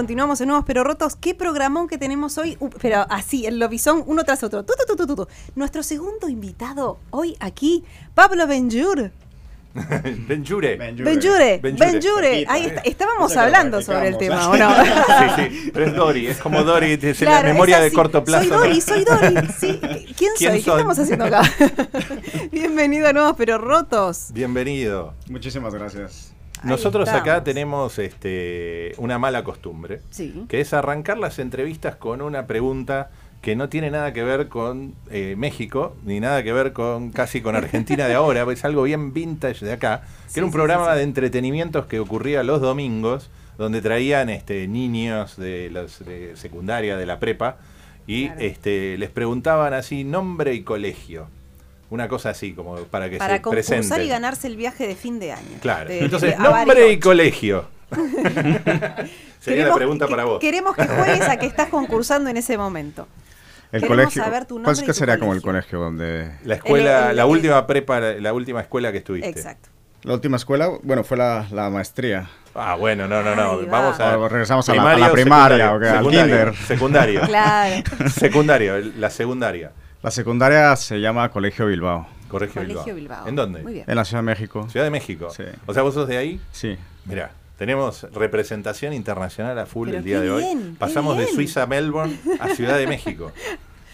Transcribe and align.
Continuamos 0.00 0.40
en 0.40 0.48
Nuevos 0.48 0.64
Pero 0.66 0.82
Rotos. 0.82 1.14
¿Qué 1.14 1.34
programón 1.34 1.86
que 1.86 1.98
tenemos 1.98 2.38
hoy? 2.38 2.56
Uh, 2.58 2.70
pero 2.80 3.04
así, 3.10 3.44
el 3.44 3.58
lobizón, 3.58 4.02
uno 4.06 4.24
tras 4.24 4.42
otro. 4.42 4.64
Tu, 4.64 4.72
tu, 4.88 4.96
tu, 4.96 5.06
tu, 5.06 5.14
tu. 5.14 5.28
Nuestro 5.56 5.82
segundo 5.82 6.26
invitado 6.30 6.98
hoy 7.10 7.36
aquí, 7.38 7.84
Pablo 8.14 8.46
Benjur. 8.46 9.10
Benjure. 10.26 10.76
Benjure, 10.78 11.04
Benjure. 11.04 11.60
Benjure. 11.60 12.46
Ahí 12.48 12.64
está- 12.64 12.80
estábamos 12.80 13.36
hablando 13.36 13.82
sobre 13.82 14.08
el 14.08 14.16
tema, 14.16 14.48
¿o 14.48 14.56
no? 14.56 14.74
Sí, 15.36 15.50
sí, 15.50 15.70
pero 15.70 15.84
es 15.86 15.94
Dori, 15.94 16.26
es 16.28 16.38
como 16.38 16.64
Dori, 16.64 16.98
es 17.00 17.18
Claro, 17.18 17.46
la 17.46 17.52
memoria 17.52 17.76
es 17.84 17.90
de 17.90 17.92
corto 17.92 18.24
plazo. 18.24 18.44
Soy 18.48 18.50
¿no? 18.56 18.58
Dori, 18.58 18.80
soy 18.80 19.04
Dori. 19.04 19.34
Sí. 19.60 19.78
¿Quién, 20.16 20.32
¿Quién 20.38 20.52
soy? 20.52 20.58
¿Qué 20.60 20.62
soy? 20.62 20.72
estamos 20.80 20.98
haciendo 20.98 21.26
acá? 21.26 21.42
Bienvenido 22.50 23.06
a 23.06 23.12
Nuevos 23.12 23.34
Pero 23.36 23.58
Rotos. 23.58 24.28
Bienvenido. 24.32 25.12
Muchísimas 25.28 25.74
gracias. 25.74 26.32
Nosotros 26.64 27.08
acá 27.08 27.42
tenemos 27.44 27.98
este, 27.98 28.92
una 28.98 29.18
mala 29.18 29.44
costumbre, 29.44 30.00
Sí. 30.10 30.44
que 30.48 30.60
es 30.60 30.72
arrancar 30.72 31.18
las 31.18 31.38
entrevistas 31.38 31.96
con 31.96 32.20
una 32.22 32.46
pregunta 32.46 33.10
que 33.40 33.56
no 33.56 33.70
tiene 33.70 33.90
nada 33.90 34.12
que 34.12 34.22
ver 34.22 34.48
con 34.48 34.94
eh, 35.10 35.34
México, 35.38 35.96
ni 36.04 36.20
nada 36.20 36.42
que 36.42 36.52
ver 36.52 36.74
con 36.74 37.10
casi 37.10 37.40
con 37.40 37.56
Argentina 37.56 38.06
de 38.06 38.14
ahora, 38.14 38.46
es 38.52 38.64
algo 38.66 38.82
bien 38.82 39.14
vintage 39.14 39.64
de 39.64 39.72
acá, 39.72 40.02
que 40.26 40.32
Sí, 40.34 40.38
era 40.40 40.44
un 40.46 40.52
sí, 40.52 40.56
programa 40.56 40.94
de 40.94 41.02
entretenimientos 41.04 41.86
que 41.86 42.00
ocurría 42.00 42.42
los 42.42 42.60
domingos, 42.60 43.30
donde 43.56 43.80
traían 43.80 44.28
este, 44.28 44.68
niños 44.68 45.36
de, 45.38 45.70
de 45.70 46.36
secundaria, 46.36 46.96
de 46.98 47.06
la 47.06 47.18
prepa, 47.18 47.56
y 48.06 48.26
Claro. 48.26 48.40
este, 48.42 48.98
les 48.98 49.08
preguntaban 49.10 49.72
así 49.72 50.04
nombre 50.04 50.52
y 50.54 50.62
colegio. 50.62 51.28
Una 51.90 52.06
cosa 52.08 52.30
así, 52.30 52.52
como 52.54 52.76
para 52.84 53.10
que 53.10 53.18
Para 53.18 53.36
se 53.36 53.42
concursar 53.42 53.76
presenten. 53.78 54.06
y 54.06 54.08
ganarse 54.08 54.46
el 54.46 54.56
viaje 54.56 54.86
de 54.86 54.94
fin 54.94 55.18
de 55.18 55.32
año. 55.32 55.58
Claro. 55.60 55.88
De- 55.88 56.04
Entonces, 56.04 56.30
de- 56.30 56.36
a 56.36 56.50
nombre 56.50 56.92
y 56.92 57.00
colegio. 57.00 57.66
Sería 59.40 59.66
la 59.68 59.74
pregunta 59.74 60.06
para 60.06 60.24
vos. 60.24 60.38
Queremos 60.40 60.76
que 60.76 60.86
juegues 60.86 61.22
a 61.28 61.36
que 61.38 61.46
estás 61.46 61.68
concursando 61.68 62.30
en 62.30 62.36
ese 62.36 62.56
momento. 62.58 63.08
El 63.72 63.80
Queremos 63.82 64.02
colegio. 64.04 64.24
saber 64.24 64.44
tu 64.46 64.54
¿Cuál 64.56 64.62
nombre 64.64 64.86
que 64.86 64.94
sería 64.94 65.18
como 65.18 65.32
el 65.32 65.42
colegio. 65.42 65.78
donde. 65.80 66.30
La 66.44 66.56
escuela, 66.56 67.04
El- 67.04 67.10
el- 67.10 67.16
la 67.16 67.22
el- 67.22 67.28
última 67.28 67.66
prepa, 67.66 68.00
la 68.00 68.32
última 68.32 68.60
escuela 68.60 68.92
que 68.92 68.98
estuviste. 68.98 69.28
Exacto. 69.28 69.68
La 70.02 70.14
última 70.14 70.36
escuela, 70.36 70.70
bueno, 70.82 71.04
fue 71.04 71.16
la, 71.16 71.46
la 71.50 71.68
maestría. 71.70 72.28
Ah, 72.54 72.74
bueno, 72.74 73.06
no, 73.06 73.22
no, 73.22 73.34
no. 73.36 73.58
Va. 73.66 73.80
Vamos 73.80 74.00
a. 74.00 74.16
Regresamos 74.28 74.68
a 74.68 74.74
la- 74.74 74.82
a 74.82 74.84
la 74.98 75.12
primario, 75.12 75.12
primaria, 75.12 75.66
secundario, 75.68 75.76
ok, 75.76 75.82
al 75.84 75.98
secundario, 75.98 76.36
kinder. 76.36 76.66
Secundario. 76.66 77.20
Claro. 77.26 77.82
secundario, 78.10 78.78
la 78.98 79.10
secundaria. 79.10 79.72
La 80.02 80.10
secundaria 80.10 80.74
se 80.76 81.00
llama 81.00 81.28
Colegio 81.30 81.66
Bilbao, 81.66 82.06
Colegio, 82.28 82.62
Colegio 82.62 82.94
Bilbao. 82.94 82.94
Bilbao. 82.94 83.28
¿En 83.28 83.36
dónde? 83.36 83.62
Muy 83.62 83.72
bien. 83.74 83.84
en 83.86 83.96
la 83.96 84.04
Ciudad 84.04 84.22
de 84.22 84.26
México. 84.26 84.66
Ciudad 84.70 84.86
de 84.86 84.90
México. 84.90 85.28
Sí. 85.30 85.42
O 85.66 85.74
sea, 85.74 85.82
vos 85.82 85.94
sos 85.94 86.08
de 86.08 86.16
ahí. 86.16 86.40
Sí. 86.52 86.76
Mirá, 87.04 87.32
tenemos 87.58 88.06
representación 88.14 88.92
internacional 88.94 89.58
a 89.58 89.66
full 89.66 89.88
Pero 89.88 89.98
el 89.98 90.04
día 90.04 90.16
qué 90.18 90.22
de 90.24 90.30
hoy. 90.30 90.42
bien, 90.42 90.72
qué 90.72 90.78
Pasamos 90.78 91.18
de. 91.18 91.26
Suiza 91.26 91.64
a 91.64 91.66
Melbourne 91.66 92.16
a 92.40 92.48
Ciudad 92.48 92.78
de 92.78 92.86
México. 92.86 93.32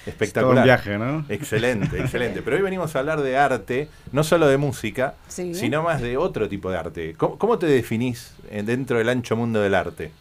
Todo 0.07 0.13
Espectacular. 0.13 0.59
un 0.59 0.63
viaje, 0.65 0.99
¿no? 0.99 1.25
Excelente, 1.29 1.99
excelente. 2.01 2.41
Pero 2.45 2.55
hoy 2.57 2.63
venimos 2.63 2.95
a 2.95 3.01
hablar 3.01 3.21
de 3.23 3.37
arte, 3.37 3.89
no 4.13 4.23
solo 4.23 4.47
de 4.47 4.57
música, 4.57 5.15
Sí. 5.27 5.53
sino 5.57 5.83
más 5.83 6.01
de 6.01 6.17
otro 6.17 6.49
tipo 6.49 6.71
de 6.71 6.79
arte. 6.79 7.15
¿Cómo, 7.17 7.37
cómo 7.39 7.59
te 7.59 7.67
definís 7.67 8.33
eh, 8.49 8.63
dentro 8.65 8.99
del 8.99 9.09
ancho 9.09 9.35
mundo 9.35 9.61
del 9.61 9.75
arte? 9.75 10.13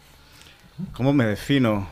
¿Cómo 0.94 1.13
me 1.13 1.25
defino? 1.28 1.88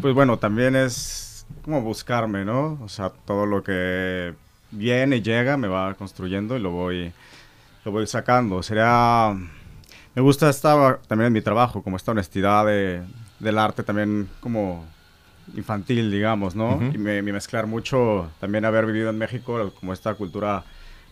Pues 0.00 0.14
bueno, 0.14 0.38
también 0.38 0.76
es 0.76 1.31
como 1.64 1.80
buscarme, 1.82 2.44
¿no? 2.44 2.78
O 2.82 2.88
sea, 2.88 3.10
todo 3.10 3.46
lo 3.46 3.62
que 3.62 4.34
viene 4.70 5.16
y 5.16 5.22
llega 5.22 5.56
me 5.56 5.68
va 5.68 5.94
construyendo 5.94 6.56
y 6.56 6.60
lo 6.60 6.70
voy, 6.70 7.12
lo 7.84 7.92
voy 7.92 8.06
sacando. 8.06 8.62
Sería... 8.62 9.34
Me 10.14 10.20
gusta 10.20 10.50
esta, 10.50 10.98
también 11.08 11.28
en 11.28 11.32
mi 11.32 11.40
trabajo, 11.40 11.82
como 11.82 11.96
esta 11.96 12.10
honestidad 12.12 12.66
de- 12.66 13.02
del 13.38 13.58
arte 13.58 13.82
también 13.82 14.28
como 14.40 14.84
infantil, 15.56 16.10
digamos, 16.10 16.54
¿no? 16.54 16.76
Ujú. 16.76 16.84
Y 16.94 16.98
me, 16.98 17.22
me 17.22 17.32
mezclar 17.32 17.66
mucho 17.66 18.30
también 18.38 18.64
haber 18.66 18.84
vivido 18.86 19.08
en 19.10 19.16
México 19.18 19.72
como 19.80 19.92
esta 19.92 20.14
cultura 20.14 20.64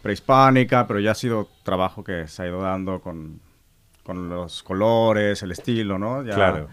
prehispánica, 0.02 0.86
pero 0.86 1.00
ya 1.00 1.12
ha 1.12 1.14
sido 1.14 1.48
trabajo 1.62 2.04
que 2.04 2.28
se 2.28 2.42
ha 2.42 2.46
ido 2.46 2.60
dando 2.62 3.00
con, 3.00 3.40
con 4.04 4.28
los 4.28 4.62
colores, 4.62 5.43
el 5.43 5.52
estilo, 5.52 5.98
¿no? 5.98 6.22
Ya 6.22 6.34
Claro. 6.34 6.69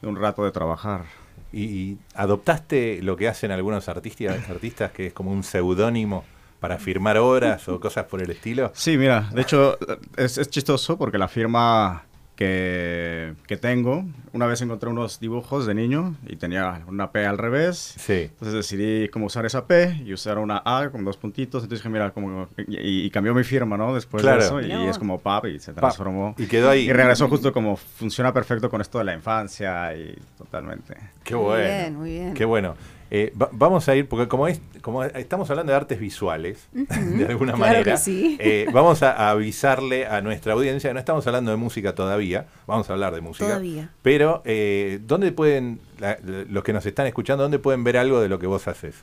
de 0.00 0.08
un 0.08 0.16
rato 0.16 0.44
de 0.44 0.52
trabajar. 0.52 1.04
¿Y, 1.52 1.98
adoptaste 2.14 3.00
lo 3.02 3.16
que 3.16 3.28
hacen 3.28 3.50
algunos 3.50 3.88
artistas, 3.88 4.48
artistas 4.48 4.92
que 4.92 5.08
es 5.08 5.12
como 5.12 5.30
un 5.30 5.42
seudónimo 5.42 6.24
para 6.60 6.78
firmar 6.78 7.18
obras 7.18 7.68
o 7.68 7.80
cosas 7.80 8.04
por 8.06 8.22
el 8.22 8.30
estilo? 8.30 8.70
Sí, 8.74 8.96
mira, 8.96 9.28
de 9.32 9.42
hecho 9.42 9.78
es, 10.16 10.38
es 10.38 10.48
chistoso 10.48 10.96
porque 10.96 11.18
la 11.18 11.28
firma 11.28 12.04
que, 12.42 13.34
que 13.46 13.56
tengo, 13.56 14.04
una 14.32 14.46
vez 14.46 14.60
encontré 14.62 14.88
unos 14.90 15.20
dibujos 15.20 15.66
de 15.66 15.74
niño 15.74 16.16
y 16.26 16.36
tenía 16.36 16.82
una 16.88 17.12
P 17.12 17.24
al 17.24 17.38
revés. 17.38 17.94
Sí. 17.98 18.28
Entonces 18.32 18.54
decidí 18.54 19.08
cómo 19.08 19.26
usar 19.26 19.46
esa 19.46 19.66
P 19.66 20.02
y 20.04 20.12
usar 20.12 20.38
una 20.38 20.62
A 20.64 20.90
con 20.90 21.04
dos 21.04 21.16
puntitos. 21.16 21.62
Entonces 21.62 21.80
dije, 21.82 21.88
mira, 21.92 22.10
como... 22.10 22.48
Y, 22.66 23.04
y 23.06 23.10
cambió 23.10 23.34
mi 23.34 23.44
firma, 23.44 23.76
¿no? 23.76 23.94
Después 23.94 24.22
Claro. 24.22 24.40
de 24.40 24.46
eso. 24.46 24.60
Y 24.60 24.72
es 24.88 24.98
como 24.98 25.20
PAP 25.20 25.46
y 25.46 25.58
se 25.58 25.72
transformó. 25.72 26.34
Y 26.38 26.46
quedó 26.46 26.70
ahí. 26.70 26.88
Y 26.88 26.92
regresó 26.92 27.28
justo 27.28 27.52
como 27.52 27.76
funciona 27.76 28.32
perfecto 28.32 28.68
con 28.70 28.80
esto 28.80 28.98
de 28.98 29.04
la 29.04 29.14
infancia 29.14 29.94
y 29.96 30.18
totalmente. 30.36 30.96
Qué 31.22 31.34
Muy 31.34 31.44
bueno. 31.44 31.64
bien, 31.64 31.96
muy 31.96 32.10
bien. 32.10 32.34
Qué 32.34 32.44
bueno. 32.44 32.74
Eh, 33.14 33.30
va- 33.40 33.50
vamos 33.52 33.86
a 33.90 33.94
ir, 33.94 34.08
porque 34.08 34.26
como, 34.26 34.48
es, 34.48 34.62
como 34.80 35.04
estamos 35.04 35.50
hablando 35.50 35.70
de 35.72 35.76
artes 35.76 36.00
visuales, 36.00 36.66
de 36.72 37.26
alguna 37.26 37.52
Claro 37.52 37.58
manera, 37.74 37.96
sí. 37.98 38.38
eh, 38.40 38.66
vamos 38.72 39.02
a, 39.02 39.12
a 39.12 39.30
avisarle 39.32 40.06
a 40.06 40.22
nuestra 40.22 40.54
audiencia, 40.54 40.94
no 40.94 40.98
estamos 40.98 41.26
hablando 41.26 41.50
de 41.50 41.58
música 41.58 41.94
todavía, 41.94 42.46
vamos 42.66 42.88
a 42.88 42.94
hablar 42.94 43.14
de 43.14 43.20
música. 43.20 43.44
Todavía. 43.48 43.90
Pero, 44.00 44.40
eh, 44.46 44.98
¿dónde 45.06 45.30
pueden, 45.30 45.78
la- 45.98 46.16
los 46.48 46.64
que 46.64 46.72
nos 46.72 46.86
están 46.86 47.06
escuchando, 47.06 47.42
dónde 47.42 47.58
pueden 47.58 47.84
ver 47.84 47.98
algo 47.98 48.18
de 48.18 48.30
lo 48.30 48.38
que 48.38 48.46
vos 48.46 48.66
haces? 48.66 48.94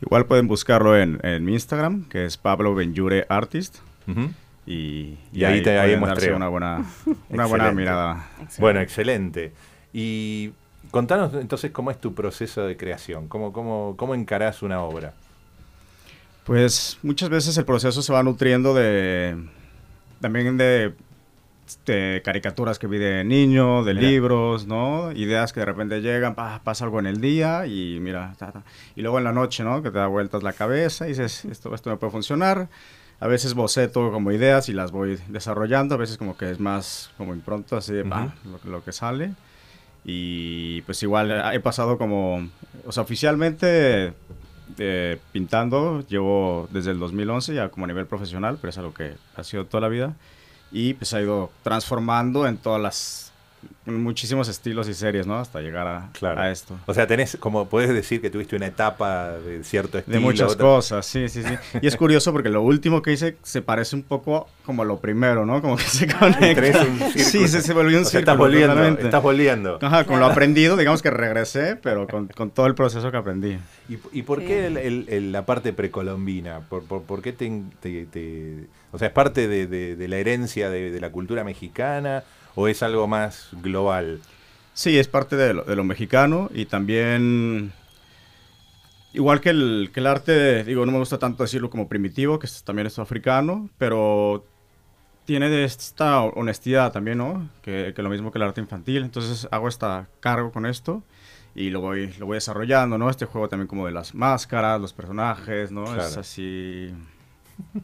Igual 0.00 0.24
pueden 0.24 0.48
buscarlo 0.48 0.96
en, 0.96 1.20
en 1.22 1.44
mi 1.44 1.52
Instagram, 1.52 2.04
que 2.08 2.24
es 2.24 2.38
Pablo 2.38 2.74
Benjure 2.74 3.26
Artist. 3.28 3.76
Ujú. 4.08 4.30
Y, 4.66 5.18
Y 5.34 5.44
ahí 5.44 5.62
te- 5.62 5.78
ahí 5.78 5.88
pueden 5.88 6.00
muestreo. 6.00 6.30
darse 6.30 6.34
una 6.34 6.48
buena, 6.48 6.84
una 7.28 7.44
buena 7.44 7.72
mirada. 7.72 8.26
Excelente. 8.40 8.60
Bueno, 8.62 8.80
excelente. 8.80 9.52
Y 9.92 10.52
contanos 10.90 11.32
entonces 11.34 11.70
cómo 11.70 11.90
es 11.90 12.00
tu 12.00 12.14
proceso 12.14 12.62
de 12.66 12.76
creación, 12.76 13.28
cómo, 13.28 13.52
cómo, 13.52 13.94
cómo 13.96 14.14
encarás 14.14 14.62
una 14.62 14.80
obra. 14.82 15.12
Pues 16.44 16.98
muchas 17.02 17.28
veces 17.28 17.56
el 17.58 17.64
proceso 17.64 18.02
se 18.02 18.12
va 18.12 18.22
nutriendo 18.22 18.74
de 18.74 19.36
también 20.20 20.56
de, 20.56 20.94
de 21.86 22.22
caricaturas 22.24 22.78
que 22.78 22.86
vi 22.86 22.98
de 22.98 23.24
niño, 23.24 23.84
de 23.84 23.94
Mira. 23.94 24.08
libros, 24.08 24.66
¿no? 24.66 25.12
Ideas 25.12 25.52
que 25.52 25.60
de 25.60 25.66
repente 25.66 26.00
llegan, 26.00 26.34
pa- 26.34 26.60
pasa 26.64 26.84
algo 26.84 26.98
en 26.98 27.06
el 27.06 27.20
día 27.20 27.66
y 27.66 27.98
mira, 28.00 28.34
ta, 28.38 28.52
ta. 28.52 28.62
y 28.96 29.02
luego 29.02 29.18
en 29.18 29.24
la 29.24 29.32
noche, 29.32 29.62
¿no? 29.64 29.82
Que 29.82 29.90
te 29.90 29.98
da 29.98 30.06
vueltas 30.08 30.42
la 30.42 30.52
cabeza 30.52 31.06
y 31.06 31.10
dices, 31.10 31.44
esto, 31.44 31.74
esto 31.74 31.90
me 31.90 31.96
puede 31.96 32.10
funcionar. 32.10 32.68
A 33.20 33.26
veces 33.28 33.52
boceto 33.54 34.10
como 34.10 34.32
ideas 34.32 34.68
y 34.70 34.72
las 34.72 34.92
voy 34.92 35.18
desarrollando, 35.28 35.94
a 35.94 35.98
veces 35.98 36.16
como 36.16 36.36
que 36.38 36.50
es 36.50 36.58
más 36.58 37.10
como 37.18 37.34
impronto, 37.34 37.76
así 37.76 37.92
de 37.92 38.04
pa, 38.04 38.34
lo, 38.64 38.70
lo 38.70 38.82
que 38.84 38.92
sale. 38.92 39.32
Y 40.04 40.82
pues 40.82 41.02
igual 41.02 41.30
eh, 41.30 41.42
he 41.52 41.60
pasado 41.60 41.98
como, 41.98 42.48
o 42.86 42.92
sea, 42.92 43.02
oficialmente 43.02 44.12
eh, 44.78 45.18
pintando, 45.32 46.06
llevo 46.06 46.68
desde 46.70 46.92
el 46.92 46.98
2011 46.98 47.54
ya 47.54 47.68
como 47.68 47.84
a 47.84 47.88
nivel 47.88 48.06
profesional, 48.06 48.58
pero 48.60 48.70
es 48.70 48.78
algo 48.78 48.94
que 48.94 49.14
ha 49.36 49.44
sido 49.44 49.66
toda 49.66 49.82
la 49.82 49.88
vida. 49.88 50.14
Y 50.72 50.94
pues 50.94 51.12
ha 51.14 51.20
ido 51.20 51.50
transformando 51.62 52.46
en 52.46 52.56
todas 52.56 52.80
las, 52.80 53.29
muchísimos 53.90 54.48
estilos 54.48 54.88
y 54.88 54.94
series, 54.94 55.26
¿no? 55.26 55.38
Hasta 55.38 55.60
llegar 55.60 55.86
a, 55.86 56.08
Claro. 56.12 56.40
a 56.40 56.50
esto. 56.50 56.78
O 56.86 56.94
sea, 56.94 57.06
tenés, 57.06 57.36
como 57.40 57.68
puedes 57.68 57.90
decir 57.92 58.20
que 58.20 58.30
tuviste 58.30 58.56
una 58.56 58.66
etapa 58.66 59.32
de 59.38 59.64
cierto 59.64 59.98
estilo. 59.98 60.18
De 60.18 60.20
muchas 60.22 60.52
otra- 60.52 60.66
cosas, 60.66 61.06
sí, 61.06 61.28
sí, 61.28 61.42
sí. 61.42 61.54
Y 61.82 61.86
es 61.86 61.96
curioso 61.96 62.32
porque 62.32 62.48
lo 62.48 62.62
último 62.62 63.02
que 63.02 63.12
hice 63.12 63.36
se 63.42 63.62
parece 63.62 63.96
un 63.96 64.02
poco 64.02 64.48
como 64.66 64.82
a 64.82 64.84
lo 64.84 64.98
primero, 65.00 65.44
¿no? 65.46 65.60
Como 65.62 65.76
que 65.76 65.82
se 65.84 66.06
Tenés 66.06 66.16
conecta. 66.36 66.82
un. 66.84 67.12
Sí, 67.12 67.48
se, 67.48 67.60
se 67.62 67.72
volvió 67.72 67.98
un 67.98 68.04
O 68.04 68.08
sea, 68.08 68.20
círculo. 68.20 68.20
estás 68.20 68.36
volviendo, 68.38 68.74
totalmente. 68.74 69.04
estás 69.04 69.22
volviendo. 69.22 69.78
Ajá, 69.82 70.04
con 70.04 70.20
lo 70.20 70.26
aprendido, 70.26 70.76
digamos 70.76 71.02
que 71.02 71.10
regresé, 71.10 71.76
pero 71.76 72.06
con, 72.06 72.28
con 72.28 72.50
todo 72.50 72.66
el 72.66 72.74
proceso 72.74 73.10
que 73.10 73.16
aprendí. 73.16 73.58
¿Y, 73.88 73.98
y 74.12 74.22
por 74.22 74.40
qué 74.40 74.66
el- 74.66 74.76
el- 74.76 75.06
el- 75.08 75.32
la 75.32 75.44
parte 75.46 75.72
precolombina? 75.72 76.60
¿Por, 76.68 76.84
por, 76.84 77.02
por 77.02 77.22
qué 77.22 77.32
te, 77.32 77.50
te- 77.80 78.06
te- 78.06 78.66
O 78.92 78.98
sea, 78.98 79.08
¿es 79.08 79.14
parte 79.14 79.48
de, 79.48 79.66
de- 79.66 79.96
de 79.96 80.08
la 80.08 80.16
herencia 80.16 80.70
de, 80.70 80.90
de 80.90 81.00
la 81.00 81.10
cultura 81.10 81.42
mexicana 81.44 82.22
o 82.54 82.68
es 82.68 82.82
algo 82.82 83.06
más 83.06 83.48
global? 83.62 84.20
Sí, 84.74 84.98
es 84.98 85.08
parte 85.08 85.36
de 85.36 85.54
lo, 85.54 85.62
de 85.64 85.76
lo 85.76 85.84
mexicano 85.84 86.50
y 86.54 86.64
también, 86.66 87.72
igual 89.12 89.40
que 89.40 89.50
el, 89.50 89.90
que 89.92 90.00
el 90.00 90.06
arte, 90.06 90.64
digo, 90.64 90.86
no 90.86 90.92
me 90.92 90.98
gusta 90.98 91.18
tanto 91.18 91.42
decirlo 91.42 91.70
como 91.70 91.88
primitivo, 91.88 92.38
que 92.38 92.46
es- 92.46 92.62
también 92.64 92.86
es 92.86 92.98
africano, 92.98 93.68
pero 93.78 94.44
tiene 95.24 95.64
esta 95.64 96.20
honestidad 96.22 96.92
también, 96.92 97.18
¿no? 97.18 97.48
Que, 97.62 97.92
que 97.94 98.02
lo 98.02 98.08
mismo 98.10 98.32
que 98.32 98.38
el 98.38 98.42
arte 98.44 98.60
infantil. 98.60 99.02
Entonces 99.02 99.46
hago 99.50 99.68
esta 99.68 100.08
cargo 100.20 100.50
con 100.50 100.66
esto 100.66 101.02
y 101.54 101.70
lo 101.70 101.80
voy, 101.80 102.12
lo 102.18 102.26
voy 102.26 102.36
desarrollando, 102.36 102.98
¿no? 102.98 103.10
Este 103.10 103.26
juego 103.26 103.48
también 103.48 103.68
como 103.68 103.86
de 103.86 103.92
las 103.92 104.14
máscaras, 104.14 104.80
los 104.80 104.92
personajes, 104.92 105.70
¿no? 105.70 105.84
Es 105.84 105.94
Claro. 106.06 106.20
así 106.20 106.90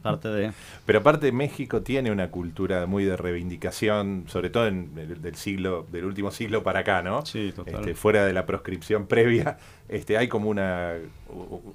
parte 0.01 0.27
de... 0.29 0.51
Pero 0.85 0.99
aparte 0.99 1.31
México 1.31 1.81
tiene 1.81 2.11
una 2.11 2.29
cultura 2.31 2.85
muy 2.85 3.03
de 3.05 3.15
reivindicación, 3.17 4.25
sobre 4.27 4.49
todo 4.49 4.67
en 4.67 4.91
el, 4.97 5.21
del 5.21 5.35
siglo, 5.35 5.85
del 5.91 6.05
último 6.05 6.31
siglo 6.31 6.63
para 6.63 6.79
acá, 6.81 7.01
¿no? 7.01 7.25
Sí, 7.25 7.51
total. 7.55 7.75
Este, 7.75 7.95
fuera 7.95 8.25
de 8.25 8.33
la 8.33 8.45
proscripción 8.45 9.07
previa, 9.07 9.57
este, 9.89 10.17
hay 10.17 10.27
como 10.27 10.49
una 10.49 10.93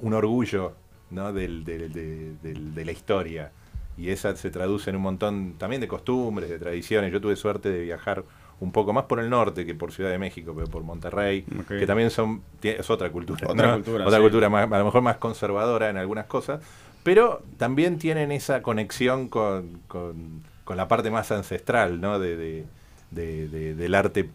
un 0.00 0.14
orgullo 0.14 0.74
¿no? 1.10 1.32
del, 1.32 1.64
del- 1.64 1.92
de, 1.92 2.32
del- 2.42 2.74
de 2.74 2.84
la 2.84 2.92
historia. 2.92 3.52
Y 3.98 4.08
esa 4.08 4.34
se 4.36 4.50
traduce 4.50 4.88
en 4.88 4.96
un 4.96 5.02
montón 5.02 5.54
también 5.58 5.80
de 5.80 5.88
costumbres, 5.88 6.48
de 6.48 6.58
tradiciones. 6.58 7.12
Yo 7.12 7.20
tuve 7.20 7.36
suerte 7.36 7.68
de 7.70 7.82
viajar 7.82 8.24
un 8.58 8.72
poco 8.72 8.92
más 8.94 9.04
por 9.04 9.20
el 9.20 9.28
norte 9.28 9.66
que 9.66 9.74
por 9.74 9.92
Ciudad 9.92 10.10
de 10.10 10.18
México, 10.18 10.52
pero 10.54 10.66
por 10.68 10.82
Monterrey, 10.82 11.44
Ok. 11.60 11.66
que 11.78 11.86
también 11.86 12.10
son 12.10 12.42
es 12.62 12.88
otra 12.88 13.10
cultura. 13.10 13.46
Otra 13.46 13.66
¿no? 13.68 13.74
cultura, 13.74 14.06
Otra 14.06 14.18
sí. 14.18 14.22
cultura 14.22 14.48
más, 14.48 14.72
a 14.72 14.78
lo 14.78 14.84
mejor 14.86 15.02
más 15.02 15.16
conservadora 15.18 15.90
en 15.90 15.96
algunas 15.98 16.24
cosas, 16.26 16.62
pero 17.02 17.42
también 17.58 17.98
tienen 17.98 18.30
esa 18.32 18.62
conexión 18.62 19.28
con, 19.28 19.80
con- 19.88 20.42
con 20.64 20.76
la 20.76 20.88
parte 20.88 21.10
más 21.10 21.30
ancestral, 21.32 22.00
¿no? 22.00 22.18
De, 22.18 22.36
de- 22.36 22.64
de- 23.10 23.48
de- 23.48 23.74
del 23.74 23.94
arte, 23.94 24.30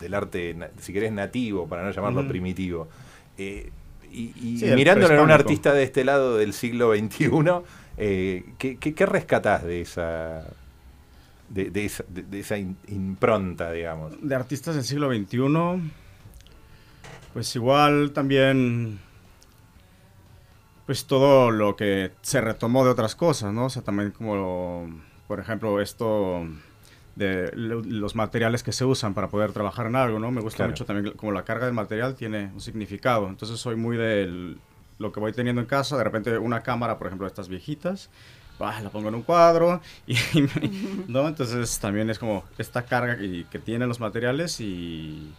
del 0.00 0.14
arte, 0.14 0.56
si 0.78 0.92
querés, 0.92 1.12
nativo, 1.12 1.66
para 1.68 1.82
no 1.82 1.90
llamarlo 1.90 2.26
primitivo. 2.28 2.88
Eh, 3.38 3.70
y 4.12 4.32
y 4.40 4.58
Sí, 4.58 4.66
el 4.66 4.74
mirándolo 4.74 5.14
en 5.14 5.20
un 5.20 5.30
artista 5.30 5.72
de 5.72 5.82
este 5.84 6.04
lado 6.04 6.36
del 6.36 6.52
siglo 6.52 6.92
XXI, 6.94 7.30
eh, 7.96 8.44
¿qué, 8.58 8.76
qué, 8.76 8.92
qué 8.94 9.06
rescatás 9.06 9.62
de 9.64 9.80
esa, 9.80 10.44
de, 11.48 11.70
de 11.70 11.84
esa, 11.86 12.04
de- 12.08 12.22
de 12.24 12.40
esa 12.40 12.58
in- 12.58 12.76
impronta, 12.88 13.72
digamos? 13.72 14.12
de 14.20 14.34
artistas 14.34 14.74
del 14.74 14.84
siglo 14.84 15.08
XXI, 15.14 15.90
pues 17.32 17.54
igual 17.56 18.12
también, 18.12 18.98
pues 20.90 21.04
todo 21.04 21.52
lo 21.52 21.76
que 21.76 22.10
se 22.20 22.40
retomó 22.40 22.84
de 22.84 22.90
otras 22.90 23.14
cosas, 23.14 23.52
¿no? 23.52 23.66
O 23.66 23.70
sea, 23.70 23.80
también 23.82 24.10
como, 24.10 24.90
por 25.28 25.38
ejemplo, 25.38 25.80
esto 25.80 26.44
de 27.14 27.52
lo- 27.54 27.80
los 27.84 28.16
materiales 28.16 28.64
que 28.64 28.72
se 28.72 28.84
usan 28.84 29.14
para 29.14 29.28
poder 29.28 29.52
trabajar 29.52 29.86
en 29.86 29.94
algo, 29.94 30.18
¿no? 30.18 30.32
Me 30.32 30.40
gusta 30.40 30.56
Claro. 30.56 30.72
mucho 30.72 30.84
también 30.86 31.14
como 31.14 31.30
la 31.30 31.44
carga 31.44 31.66
del 31.66 31.74
material 31.76 32.16
tiene 32.16 32.50
un 32.52 32.60
significado. 32.60 33.28
Entonces 33.28 33.60
soy 33.60 33.76
muy 33.76 33.96
de 33.96 34.56
lo 34.98 35.12
que 35.12 35.20
voy 35.20 35.32
teniendo 35.32 35.60
en 35.60 35.68
casa, 35.68 35.96
de 35.96 36.02
repente 36.02 36.36
una 36.38 36.64
cámara, 36.64 36.98
por 36.98 37.06
ejemplo, 37.06 37.24
de 37.24 37.28
estas 37.28 37.48
viejitas, 37.48 38.10
bah, 38.58 38.80
la 38.80 38.90
pongo 38.90 39.10
en 39.10 39.14
un 39.14 39.22
cuadro 39.22 39.80
y, 40.08 40.16
me- 40.42 40.70
¿no? 41.06 41.28
Entonces 41.28 41.78
también 41.78 42.10
es 42.10 42.18
como 42.18 42.42
esta 42.58 42.84
carga 42.84 43.16
y- 43.22 43.44
que 43.44 43.60
tienen 43.60 43.86
los 43.88 44.00
materiales 44.00 44.60
y 44.60 45.32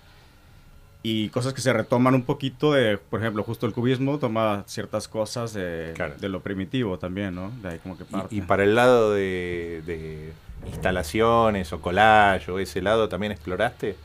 y 1.03 1.30
cosas 1.30 1.53
que 1.53 1.62
se 1.62 1.74
retoman 1.74 2.13
un 2.13 2.24
poquito 2.24 2.74
de, 2.74 2.98
por 2.98 3.19
ejemplo, 3.21 3.44
justo 3.44 3.65
el 3.65 3.74
cubismo 3.74 4.19
toma 4.19 4.63
ciertas 4.68 5.07
cosas 5.07 5.53
de, 5.53 5.94
Claro. 5.95 6.13
de 6.19 6.30
lo 6.30 6.42
primitivo 6.42 7.00
también, 7.00 7.33
¿no? 7.36 7.51
De 7.62 7.69
ahí 7.69 7.80
como 7.80 7.98
que 7.98 8.06
parte. 8.06 8.36
Y, 8.36 8.39
y 8.39 8.42
para 8.42 8.63
el 8.63 8.75
lado 8.75 9.12
de, 9.13 9.81
de 9.86 10.33
instalaciones 10.68 11.71
o 11.74 11.81
collage 11.81 12.51
o 12.51 12.59
ese 12.59 12.81
lado 12.81 13.09
también 13.09 13.31
exploraste. 13.31 13.95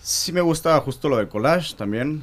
Sí 0.00 0.32
me 0.32 0.40
gusta 0.40 0.78
justo 0.80 1.08
lo 1.08 1.16
del 1.16 1.28
collage 1.28 1.74
también. 1.74 2.22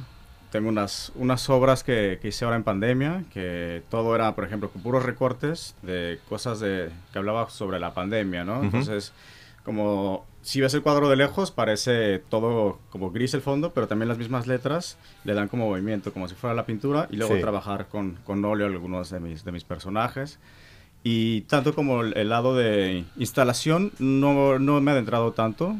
Tengo 0.50 0.68
unas, 0.68 1.12
unas 1.16 1.48
obras 1.50 1.82
que, 1.84 2.18
que 2.22 2.28
hice 2.28 2.44
ahora 2.44 2.56
en 2.56 2.62
pandemia, 2.64 3.24
que 3.32 3.82
todo 3.90 4.14
era, 4.14 4.34
por 4.34 4.44
ejemplo, 4.44 4.70
con 4.70 4.80
puros 4.80 5.02
recortes 5.02 5.74
de 5.82 6.18
cosas 6.28 6.60
de, 6.60 6.88
que 7.12 7.18
hablaba 7.18 7.50
sobre 7.50 7.78
la 7.78 7.92
pandemia, 7.92 8.44
¿no? 8.44 8.62
Entonces, 8.62 9.12
como 9.64 10.24
si 10.46 10.60
ves 10.60 10.72
el 10.74 10.82
cuadro 10.82 11.08
de 11.08 11.16
lejos, 11.16 11.50
parece 11.50 12.20
todo 12.20 12.78
como 12.90 13.10
gris 13.10 13.34
el 13.34 13.40
fondo, 13.40 13.72
pero 13.72 13.88
también 13.88 14.08
las 14.08 14.16
mismas 14.18 14.46
letras 14.46 14.96
le 15.24 15.34
dan 15.34 15.48
como 15.48 15.68
movimiento, 15.68 16.12
como 16.12 16.28
si 16.28 16.36
fuera 16.36 16.54
la 16.54 16.64
pintura, 16.66 17.08
y 17.10 17.16
luego 17.16 17.34
Sí. 17.34 17.40
trabajar 17.40 17.88
con, 17.88 18.18
con 18.24 18.44
óleo 18.44 18.66
algunos 18.66 19.10
de 19.10 19.18
mis, 19.18 19.44
de 19.44 19.50
mis 19.50 19.64
personajes. 19.64 20.38
Y 21.02 21.42
tanto 21.42 21.74
como 21.74 22.02
el, 22.02 22.16
el 22.16 22.28
lado 22.28 22.54
de 22.56 23.04
instalación, 23.16 23.90
no, 23.98 24.58
no 24.60 24.80
me 24.80 24.90
he 24.90 24.94
adentrado 24.94 25.32
tanto, 25.32 25.76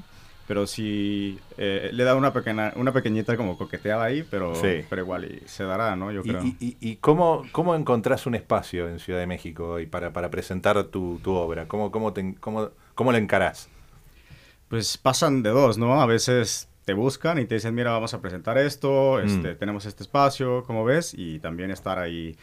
pero 0.49 0.66
sí 0.66 1.38
eh, 1.58 1.90
le 1.92 2.02
da 2.04 2.14
una 2.16 2.32
pequeña, 2.32 2.73
una 2.76 2.92
pequeñita 2.92 3.37
como 3.37 3.56
coqueteada 3.58 4.04
ahí, 4.04 4.25
pero, 4.28 4.54
Sí. 4.56 4.85
pero 4.90 5.02
igual 5.02 5.25
y 5.26 5.42
se 5.49 5.62
dará, 5.64 5.94
¿no? 5.96 6.11
Yo 6.11 6.23
¿Y, 6.25 6.28
creo. 6.28 6.42
y- 6.44 6.56
y- 6.61 6.76
y 6.80 6.96
cómo, 6.96 7.44
cómo 7.52 7.75
encontrás 7.76 8.26
un 8.26 8.35
espacio 8.35 8.88
en 8.88 8.99
Ciudad 8.99 9.18
de 9.20 9.26
México 9.28 9.68
hoy 9.68 9.87
para, 9.87 10.12
para 10.12 10.28
presentar 10.30 10.82
tu, 10.85 11.20
tu 11.23 11.32
obra? 11.35 11.66
¿Cómo, 11.68 11.90
cómo, 11.92 12.12
te, 12.12 12.35
cómo, 12.40 12.70
¿Cómo 12.96 13.12
la 13.12 13.18
encarás? 13.18 13.68
Pues 14.68 14.99
pasan 14.99 15.42
de 15.42 15.50
dos, 15.50 15.78
¿no? 15.78 16.00
A 16.00 16.06
veces 16.06 16.68
te 16.85 16.92
buscan 16.92 17.38
y 17.38 17.44
te 17.46 17.56
dicen, 17.56 17.75
mira, 17.75 17.90
vamos 17.92 18.14
a 18.14 18.20
presentar 18.20 18.58
esto, 18.58 19.20
este, 19.20 19.54
Mm. 19.54 19.58
tenemos 19.58 19.87
este 19.87 20.02
espacio, 20.02 20.62
como 20.64 20.85
ves, 20.85 21.14
y 21.16 21.38
también 21.40 21.70
estar 21.70 21.99
ahí 21.99 22.37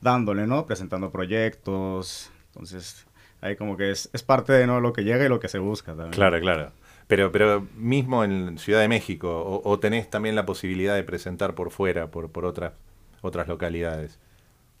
dándole, 0.00 0.46
¿no? 0.46 0.66
Presentando 0.66 1.10
proyectos. 1.10 2.30
Entonces, 2.48 3.06
ahí 3.40 3.56
como 3.56 3.76
que 3.76 3.90
es, 3.90 4.10
es 4.12 4.22
parte 4.22 4.52
de 4.52 4.66
¿no? 4.66 4.80
lo 4.80 4.92
que 4.92 5.04
llega 5.04 5.24
y 5.24 5.28
lo 5.28 5.40
que 5.40 5.48
se 5.48 5.58
busca 5.58 5.92
también. 5.92 6.10
Claro, 6.12 6.40
claro. 6.40 6.72
Pero, 7.06 7.30
pero 7.30 7.66
mismo 7.76 8.24
en 8.24 8.58
Ciudad 8.58 8.80
de 8.80 8.88
México, 8.88 9.28
o, 9.42 9.62
o 9.70 9.78
tenés 9.78 10.10
también 10.10 10.34
la 10.34 10.44
posibilidad 10.44 10.94
de 10.94 11.04
presentar 11.04 11.54
por 11.54 11.70
fuera, 11.70 12.10
por, 12.10 12.30
por 12.30 12.44
otras, 12.44 12.72
otras 13.22 13.46
localidades. 13.48 14.18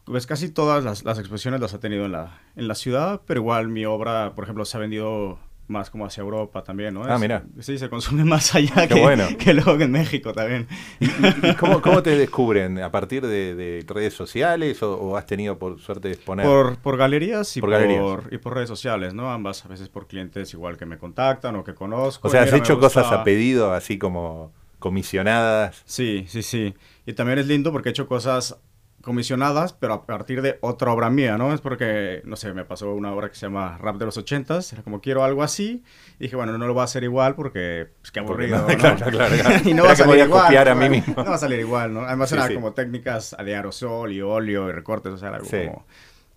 Pues 0.04 0.26
casi 0.26 0.48
todas 0.50 0.82
las, 0.84 1.04
las 1.04 1.18
exposiciones 1.18 1.60
las 1.60 1.72
he 1.74 1.78
tenido 1.78 2.04
en 2.06 2.12
la, 2.12 2.40
en 2.56 2.68
la 2.68 2.74
ciudad, 2.74 3.20
pero 3.26 3.40
igual 3.40 3.68
mi 3.68 3.84
obra, 3.86 4.34
por 4.34 4.44
ejemplo, 4.44 4.64
se 4.64 4.76
ha 4.76 4.80
vendido 4.80 5.38
más 5.68 5.90
como 5.90 6.06
hacia 6.06 6.20
Europa 6.20 6.62
también, 6.62 6.94
¿no? 6.94 7.02
Ah, 7.04 7.18
mira. 7.18 7.44
Sí, 7.60 7.78
se 7.78 7.88
consume 7.88 8.24
más 8.24 8.54
allá 8.54 8.86
que, 8.86 9.00
bueno. 9.00 9.24
que 9.38 9.52
luego 9.54 9.72
en 9.82 9.90
México 9.90 10.32
también. 10.32 10.68
¿Y 11.00 11.54
cómo, 11.54 11.80
cómo 11.82 12.02
te 12.02 12.16
descubren? 12.16 12.78
¿A 12.80 12.90
partir 12.90 13.26
de, 13.26 13.54
de 13.54 13.84
redes 13.86 14.14
sociales 14.14 14.82
o, 14.82 14.94
o 14.96 15.16
has 15.16 15.26
tenido 15.26 15.58
por 15.58 15.80
suerte 15.80 16.08
de 16.08 16.14
exponer? 16.14 16.46
Por, 16.46 16.78
por 16.78 16.96
galerías 16.96 17.56
y 17.56 17.60
Por 17.60 17.70
por, 17.70 17.80
galerías. 17.80 18.20
y 18.30 18.38
por 18.38 18.54
redes 18.54 18.68
sociales, 18.68 19.12
¿no? 19.14 19.30
Ambas, 19.32 19.64
a 19.64 19.68
veces 19.68 19.88
por 19.88 20.06
clientes 20.06 20.52
igual 20.54 20.76
que 20.76 20.86
me 20.86 20.98
contactan 20.98 21.56
o 21.56 21.64
que 21.64 21.74
conozco. 21.74 22.28
o 22.28 22.30
sea, 22.30 22.42
has 22.42 22.46
mira, 22.46 22.58
hecho 22.58 22.78
cosas 22.78 23.10
a 23.12 23.24
pedido, 23.24 23.72
así 23.72 23.98
como 23.98 24.52
comisionadas. 24.78 25.82
Sí, 25.84 26.26
sí, 26.28 26.42
sí. 26.42 26.74
Y 27.06 27.12
también 27.14 27.38
es 27.38 27.46
lindo 27.46 27.72
porque 27.72 27.88
he 27.88 27.90
hecho 27.90 28.06
cosas 28.06 28.58
comisionadas, 29.06 29.72
pero 29.72 29.94
a 29.94 30.04
partir 30.04 30.42
de 30.42 30.58
otra 30.60 30.92
obra 30.92 31.08
mía, 31.08 31.38
¿no? 31.38 31.54
Es 31.54 31.60
porque, 31.62 32.20
no 32.24 32.36
sé, 32.36 32.52
me 32.52 32.64
pasó 32.64 32.92
una 32.92 33.12
obra 33.12 33.28
que 33.30 33.36
se 33.36 33.46
llama 33.46 33.78
Rap 33.78 33.96
de 33.96 34.04
los 34.04 34.16
ochentas, 34.18 34.72
era 34.72 34.82
como 34.82 35.00
quiero 35.00 35.22
algo 35.24 35.42
así, 35.42 35.82
y 36.18 36.24
dije, 36.24 36.36
bueno, 36.36 36.58
no 36.58 36.66
lo 36.66 36.74
voy 36.74 36.80
a 36.80 36.84
hacer 36.84 37.04
igual 37.04 37.36
porque, 37.36 37.88
pues 38.00 38.10
qué 38.10 38.20
Porque 38.22 38.52
aburrido, 38.52 38.66
no, 38.66 38.72
¿no? 38.72 38.78
claro, 38.78 39.06
claro, 39.10 39.34
claro. 39.36 39.56
y 39.70 39.72
no 39.74 39.84
va 39.84 39.92
a 39.92 39.96
salir 39.96 40.24
igual. 40.24 40.42
copiar 40.42 40.68
a 40.68 40.74
mí 40.74 40.90
mismo. 40.90 41.14
No 41.16 41.24
va 41.24 41.34
a 41.36 41.38
salir 41.38 41.60
igual, 41.60 41.94
¿no? 41.94 42.00
Además 42.00 42.28
Sí, 42.28 42.34
era 42.34 42.48
sí. 42.48 42.54
como 42.54 42.72
técnicas 42.72 43.34
de 43.42 43.54
aerosol 43.56 44.12
y 44.12 44.20
óleo 44.20 44.68
y 44.68 44.72
recortes, 44.72 45.12
o 45.12 45.16
sea, 45.18 45.28
era 45.28 45.36
algo 45.38 45.48
Sí. 45.48 45.56
como 45.66 45.86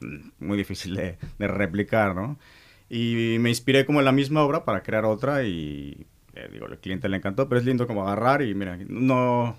mm, 0.02 0.30
muy 0.46 0.58
difícil 0.58 0.96
de, 0.96 1.18
de 1.38 1.48
replicar, 1.48 2.16
¿no? 2.16 2.38
Y 2.90 3.38
me 3.40 3.50
inspiré 3.50 3.86
como 3.86 4.00
en 4.00 4.06
la 4.06 4.12
misma 4.12 4.44
obra 4.44 4.64
para 4.64 4.84
crear 4.84 5.06
otra 5.06 5.44
y, 5.44 6.06
eh, 6.36 6.50
digo, 6.52 6.68
al 6.68 6.78
cliente 6.80 7.10
le 7.10 7.18
encantó, 7.18 7.50
pero 7.50 7.60
es 7.60 7.66
lindo 7.66 7.88
como 7.88 8.04
agarrar 8.08 8.42
y, 8.42 8.54
mira, 8.56 8.78
no 8.88 9.58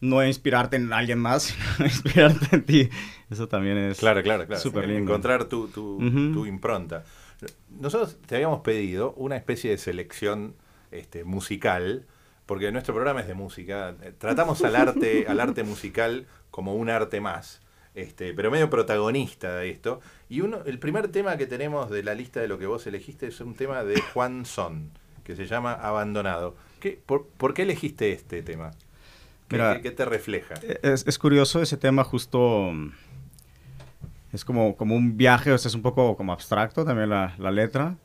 no 0.00 0.24
inspirarte 0.24 0.76
en 0.76 0.92
alguien 0.92 1.18
más, 1.18 1.42
sino 1.76 1.86
inspirarte 1.86 2.56
en 2.56 2.64
ti. 2.64 2.90
Eso 3.30 3.48
también 3.48 3.78
es 3.78 3.98
Claro, 3.98 4.22
claro, 4.22 4.46
claro. 4.46 4.60
súper 4.60 4.86
lindo. 4.86 5.10
Encontrar 5.12 5.44
tu, 5.44 5.68
tu, 5.68 6.46
impronta. 6.46 7.04
Nosotros 7.68 8.18
te 8.26 8.36
habíamos 8.36 8.60
pedido 8.60 9.12
una 9.14 9.36
especie 9.36 9.70
de 9.70 9.78
selección 9.78 10.54
este, 10.90 11.24
musical, 11.24 12.06
porque 12.46 12.70
nuestro 12.72 12.94
programa 12.94 13.20
es 13.20 13.26
de 13.26 13.34
música. 13.34 13.94
Tratamos 14.18 14.62
al 14.62 14.76
arte, 14.76 15.26
al 15.28 15.40
arte 15.40 15.64
musical 15.64 16.26
como 16.50 16.74
un 16.74 16.88
arte 16.88 17.20
más, 17.20 17.60
este, 17.94 18.32
pero 18.32 18.50
medio 18.50 18.70
protagonista 18.70 19.56
de 19.56 19.70
esto. 19.70 20.00
Y 20.28 20.40
uno, 20.40 20.60
el 20.64 20.78
primer 20.78 21.08
tema 21.08 21.36
que 21.36 21.46
tenemos 21.46 21.90
de 21.90 22.02
la 22.02 22.14
lista 22.14 22.40
de 22.40 22.48
lo 22.48 22.58
que 22.58 22.66
vos 22.66 22.86
elegiste 22.86 23.26
es 23.26 23.40
un 23.40 23.54
tema 23.54 23.84
de 23.84 24.00
Juan 24.00 24.46
Son, 24.46 24.90
que 25.24 25.36
se 25.36 25.46
llama 25.46 25.72
Abandonado. 25.72 26.56
¿Qué, 26.80 26.98
por, 27.04 27.26
por 27.26 27.52
qué 27.52 27.62
elegiste 27.62 28.12
este 28.12 28.42
tema? 28.42 28.72
¿Qué, 29.48 29.56
Mira, 29.56 29.74
qué- 29.76 29.82
qué 29.82 29.90
te 29.92 30.04
refleja? 30.04 30.54
Es, 30.82 31.06
es 31.06 31.18
curioso 31.18 31.62
ese 31.62 31.76
tema 31.76 32.04
justo... 32.04 32.72
Es 34.32 34.44
como, 34.44 34.76
como 34.76 34.94
un 34.94 35.16
viaje, 35.16 35.52
o 35.52 35.58
sea, 35.58 35.68
es 35.68 35.74
un 35.74 35.82
poco 35.82 36.16
como 36.16 36.32
abstracto 36.32 36.84
también 36.84 37.08
la, 37.10 37.34
la 37.38 37.50
letra. 37.50 37.96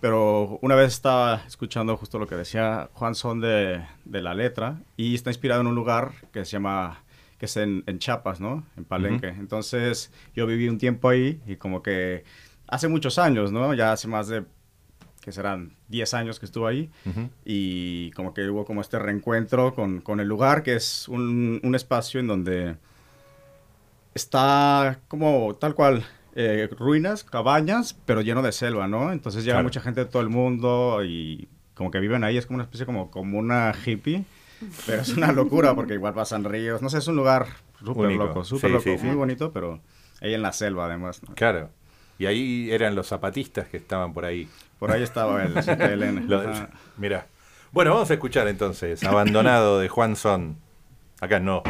Pero 0.00 0.58
una 0.62 0.74
vez 0.74 0.92
estaba 0.92 1.42
escuchando 1.46 1.96
justo 1.96 2.18
lo 2.18 2.26
que 2.26 2.34
decía 2.34 2.88
Juan 2.92 3.14
Son 3.14 3.40
de, 3.40 3.82
de 4.04 4.20
la 4.22 4.34
letra 4.34 4.80
y 4.96 5.14
está 5.14 5.30
inspirado 5.30 5.60
en 5.60 5.68
un 5.68 5.74
lugar 5.76 6.12
que 6.32 6.44
se 6.44 6.52
llama, 6.52 7.02
que 7.38 7.46
es 7.46 7.56
en, 7.56 7.84
en 7.86 7.98
Chiapas, 8.00 8.40
¿no? 8.40 8.64
En 8.76 8.84
Palenque. 8.84 9.28
Entonces 9.28 10.12
yo 10.34 10.46
viví 10.46 10.68
un 10.68 10.78
tiempo 10.78 11.08
ahí 11.08 11.40
y 11.46 11.54
como 11.56 11.82
que 11.82 12.24
hace 12.66 12.88
muchos 12.88 13.18
años, 13.18 13.52
¿no? 13.52 13.74
Ya 13.74 13.92
hace 13.92 14.08
más 14.08 14.26
de, 14.28 14.44
que 15.22 15.32
serán 15.32 15.74
10 15.88 16.14
años 16.14 16.38
que 16.40 16.46
estuve 16.46 16.68
ahí. 16.68 16.90
Y 17.44 18.10
como 18.12 18.34
que 18.34 18.48
hubo 18.50 18.64
como 18.64 18.80
este 18.80 18.98
reencuentro 18.98 19.74
con, 19.74 20.00
con 20.00 20.20
el 20.20 20.28
lugar, 20.28 20.62
que 20.62 20.74
es 20.74 21.08
un, 21.08 21.60
un 21.62 21.74
espacio 21.74 22.20
en 22.20 22.26
donde 22.26 22.76
está 24.14 24.98
como 25.08 25.54
tal 25.54 25.74
cual, 25.74 26.04
eh, 26.34 26.68
ruinas, 26.78 27.24
cabañas, 27.24 27.94
pero 28.06 28.20
lleno 28.20 28.42
de 28.42 28.52
selva, 28.52 28.88
¿no? 28.88 29.12
Entonces 29.12 29.44
llega 29.44 29.54
Claro. 29.56 29.64
mucha 29.64 29.80
gente 29.80 30.00
de 30.04 30.10
todo 30.10 30.22
el 30.22 30.28
mundo 30.28 31.02
y 31.04 31.48
como 31.74 31.90
que 31.90 32.00
viven 32.00 32.24
ahí, 32.24 32.36
es 32.36 32.46
como 32.46 32.56
una 32.56 32.64
especie 32.64 32.86
como, 32.86 33.10
como 33.10 33.38
una 33.38 33.72
hippie. 33.84 34.24
Pero 34.86 35.02
es 35.02 35.16
una 35.16 35.32
locura 35.32 35.74
porque 35.74 35.94
igual 35.94 36.14
pasan 36.14 36.44
ríos. 36.44 36.82
No 36.82 36.88
sé, 36.90 36.98
es 36.98 37.08
un 37.08 37.16
lugar 37.16 37.46
súper 37.84 38.12
loco, 38.12 38.44
súper 38.44 38.68
Sí, 38.70 38.72
loco, 38.72 38.84
sí, 38.84 38.98
sí. 38.98 39.06
muy 39.06 39.16
bonito, 39.16 39.52
pero 39.52 39.80
ahí 40.20 40.34
en 40.34 40.42
la 40.42 40.52
selva 40.52 40.86
además. 40.86 41.20
¿no? 41.28 41.34
Claro. 41.34 41.70
Y 42.18 42.26
ahí 42.26 42.70
eran 42.70 42.94
los 42.94 43.08
zapatistas 43.08 43.68
que 43.68 43.76
estaban 43.76 44.12
por 44.12 44.24
ahí. 44.24 44.48
Por 44.78 44.90
ahí 44.90 45.02
estaba 45.02 45.42
el 45.42 45.54
CTLN. 45.54 46.28
Lo-. 46.28 46.42
Bueno, 47.72 47.92
vamos 47.92 48.10
a 48.10 48.14
escuchar 48.14 48.48
entonces 48.48 49.02
Abandonado 49.02 49.80
de 49.80 49.88
Juan 49.88 50.16
Son. 50.16 50.56
Acá 51.20 51.40
no. 51.40 51.62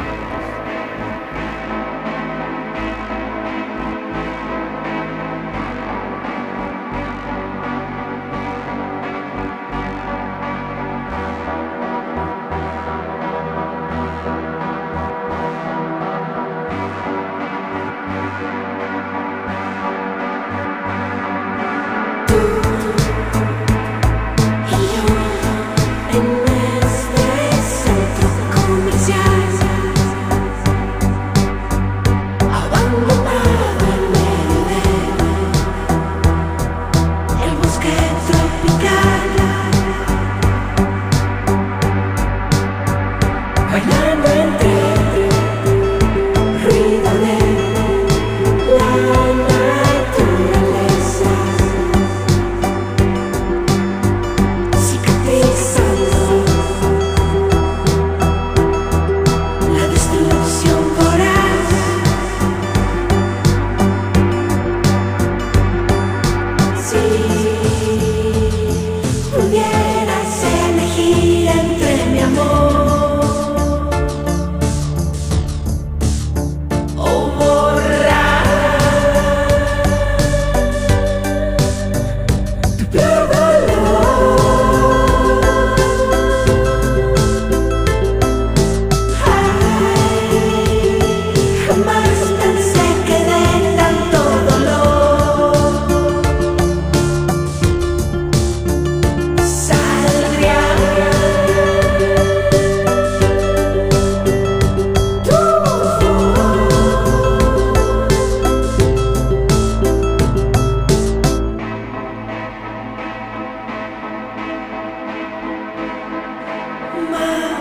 my 117.13 117.52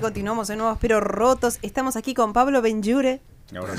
continuamos 0.00 0.50
en 0.50 0.58
Nuevos 0.58 0.78
Pero 0.80 1.00
Rotos. 1.00 1.58
Estamos 1.62 1.96
aquí 1.96 2.14
con 2.14 2.32
Pablo 2.32 2.62
Benjure. 2.62 3.20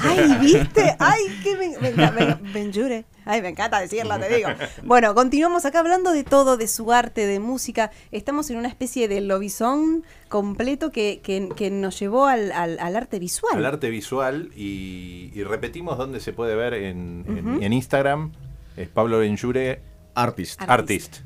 Ay, 0.03 0.37
¿viste? 0.41 0.95
Ay, 0.99 1.21
qué 1.41 1.55
me, 1.55 1.91
me 1.91 2.35
Benjure. 2.53 3.05
Ay, 3.25 3.41
me 3.41 3.49
encanta 3.49 3.79
decirlo, 3.79 4.19
te 4.19 4.35
digo. 4.35 4.49
Bueno, 4.83 5.15
continuamos 5.15 5.65
acá 5.65 5.79
hablando 5.79 6.11
de 6.11 6.23
todo, 6.25 6.57
de 6.57 6.67
su 6.67 6.91
arte, 6.91 7.25
de 7.25 7.39
música. 7.39 7.91
Estamos 8.11 8.49
en 8.49 8.57
una 8.57 8.67
especie 8.67 9.07
de 9.07 9.21
lobizón 9.21 10.03
completo 10.29 10.91
que, 10.91 11.21
que- 11.23 11.49
que 11.55 11.71
nos 11.71 11.97
llevó 11.99 12.25
al, 12.27 12.51
al- 12.51 12.77
al 12.79 12.95
arte 12.95 13.17
visual. 13.19 13.55
Al 13.57 13.65
arte 13.65 13.89
visual 13.89 14.49
y, 14.55 15.31
y 15.33 15.43
repetimos 15.43 15.97
dónde 15.97 16.19
se 16.19 16.33
puede 16.33 16.55
ver 16.55 16.73
en, 16.73 17.23
en- 17.27 17.49
Ujú. 17.55 17.63
en 17.63 17.73
Instagram. 17.73 18.33
Es 18.75 18.89
Pablo 18.89 19.19
Benjure 19.19 19.81
Artist. 20.13 20.61
Artist. 20.61 20.69
Artist. 20.71 21.17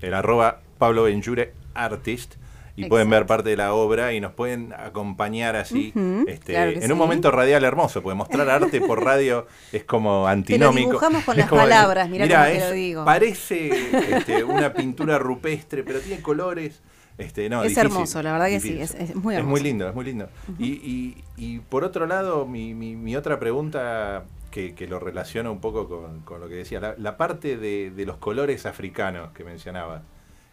El 0.00 0.14
arroba 0.14 0.60
Pablo 0.78 1.02
Benjure 1.04 1.52
Artist. 1.74 2.34
Y 2.74 2.80
Exacto. 2.82 2.88
pueden 2.90 3.10
ver 3.10 3.26
parte 3.26 3.50
de 3.50 3.56
la 3.56 3.74
obra 3.74 4.14
y 4.14 4.20
nos 4.22 4.32
pueden 4.32 4.72
acompañar 4.72 5.56
así 5.56 5.92
este, 6.26 6.52
claro 6.54 6.70
en 6.70 6.82
sí. 6.82 6.90
un 6.92 6.96
momento 6.96 7.30
radial 7.30 7.64
hermoso, 7.64 8.02
porque 8.02 8.14
mostrar 8.16 8.48
arte 8.48 8.80
por 8.80 9.04
radio 9.04 9.46
es 9.72 9.84
como 9.84 10.26
antinómico. 10.26 10.88
dibujamos 10.88 11.22
con 11.24 11.34
Es 11.34 11.40
las 11.40 11.48
como- 11.50 11.60
palabras, 11.62 12.08
mirá 12.08 12.26
te 12.46 12.56
es- 12.56 12.62
lo 12.64 12.70
digo. 12.72 13.04
Parece 13.04 13.70
este, 14.16 14.42
una 14.44 14.72
pintura 14.72 15.18
rupestre, 15.18 15.82
pero 15.84 16.00
tiene 16.00 16.22
colores. 16.22 16.80
Este, 17.18 17.50
no, 17.50 17.62
Es 17.62 17.68
difícil, 17.74 17.92
hermoso, 17.92 18.22
la 18.22 18.32
verdad 18.32 18.46
que 18.46 18.60
sí, 18.60 18.80
es- 18.80 18.94
es 18.94 19.14
muy 19.14 19.34
Es 19.34 19.40
hermoso. 19.40 19.50
muy 19.50 19.60
lindo, 19.60 19.86
es 19.88 19.94
muy 19.94 20.04
lindo. 20.06 20.28
y, 20.58 20.66
y- 20.72 21.24
y 21.36 21.58
por 21.58 21.84
otro 21.84 22.06
lado, 22.06 22.46
mi, 22.46 22.72
mi- 22.72 22.96
mi 22.96 23.16
otra 23.16 23.38
pregunta 23.38 24.24
que, 24.50 24.74
que 24.74 24.86
lo 24.86 24.98
relaciona 24.98 25.50
un 25.50 25.60
poco 25.60 25.88
con, 25.90 26.20
con 26.20 26.40
lo 26.40 26.48
que 26.48 26.54
decía, 26.54 26.80
la, 26.80 26.94
la 26.96 27.18
parte 27.18 27.58
de, 27.58 27.90
de 27.90 28.06
los 28.06 28.16
colores 28.16 28.64
africanos 28.64 29.30
que 29.32 29.44
mencionaba. 29.44 30.02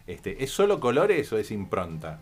Este, 0.06 0.42
¿Es 0.42 0.50
solo 0.50 0.80
colores 0.80 1.32
o 1.32 1.38
es 1.38 1.50
impronta? 1.50 2.20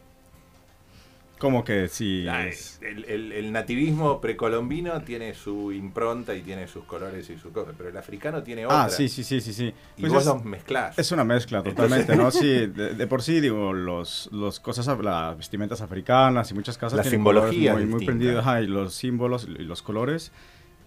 Como 1.38 1.62
que 1.62 1.86
sí. 1.86 2.26
Ah, 2.28 2.46
es- 2.48 2.80
el, 2.82 3.04
el- 3.04 3.32
el 3.32 3.52
nativismo 3.52 4.20
precolombino 4.20 5.00
tiene 5.02 5.34
su 5.34 5.70
impronta 5.72 6.34
y 6.34 6.42
tiene 6.42 6.66
sus 6.66 6.84
colores 6.84 7.30
y 7.30 7.38
sus 7.38 7.52
cosas, 7.52 7.74
pero 7.78 7.90
el 7.90 7.96
africano 7.96 8.42
tiene 8.42 8.66
otra. 8.66 8.84
Ah, 8.86 8.88
sí, 8.90 9.08
sí, 9.08 9.22
sí, 9.22 9.40
sí, 9.40 9.52
sí. 9.52 9.72
Y 9.96 10.00
Pues 10.00 10.12
vos 10.12 10.22
es, 10.22 10.26
los 10.26 10.44
mezclás. 10.44 10.98
es 10.98 11.12
una 11.12 11.22
mezcla 11.22 11.62
totalmente, 11.62 12.16
¿no? 12.16 12.32
Sí, 12.32 12.66
de, 12.66 12.94
de 12.94 13.06
por 13.06 13.22
sí, 13.22 13.40
digo, 13.40 13.72
los, 13.72 14.28
los 14.32 14.58
cosas, 14.58 14.88
las 15.00 15.36
vestimentas 15.38 15.80
africanas 15.80 16.50
y 16.50 16.54
muchas 16.54 16.76
casas 16.76 16.96
La 16.96 17.02
tienen 17.04 17.20
simbología 17.20 17.72
muy, 17.72 17.86
muy 17.86 18.36
ajá, 18.36 18.60
y 18.60 18.66
los 18.66 18.94
símbolos 18.94 19.44
y 19.44 19.62
los 19.62 19.82
colores, 19.82 20.32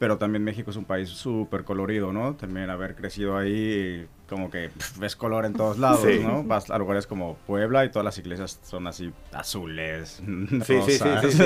pero 0.01 0.17
también 0.17 0.43
México 0.43 0.71
es 0.71 0.77
un 0.77 0.85
país 0.85 1.09
súper 1.09 1.63
colorido, 1.63 2.11
¿no? 2.11 2.33
También 2.35 2.71
haber 2.71 2.95
crecido 2.95 3.37
ahí, 3.37 4.07
como 4.27 4.49
que 4.49 4.71
ves 4.97 5.15
color 5.15 5.45
en 5.45 5.53
todos 5.53 5.77
lados, 5.77 6.01
Sí. 6.01 6.17
¿no? 6.23 6.41
Vas 6.43 6.71
a 6.71 6.79
lugares 6.79 7.05
como 7.05 7.35
Puebla 7.45 7.85
y 7.85 7.89
todas 7.91 8.03
las 8.03 8.17
iglesias 8.17 8.59
son 8.63 8.87
así 8.87 9.11
azules, 9.31 10.19
Sí, 10.65 10.79
sí, 10.87 10.91
sí, 10.93 11.03
rosas. 11.03 11.31
sí, 11.33 11.43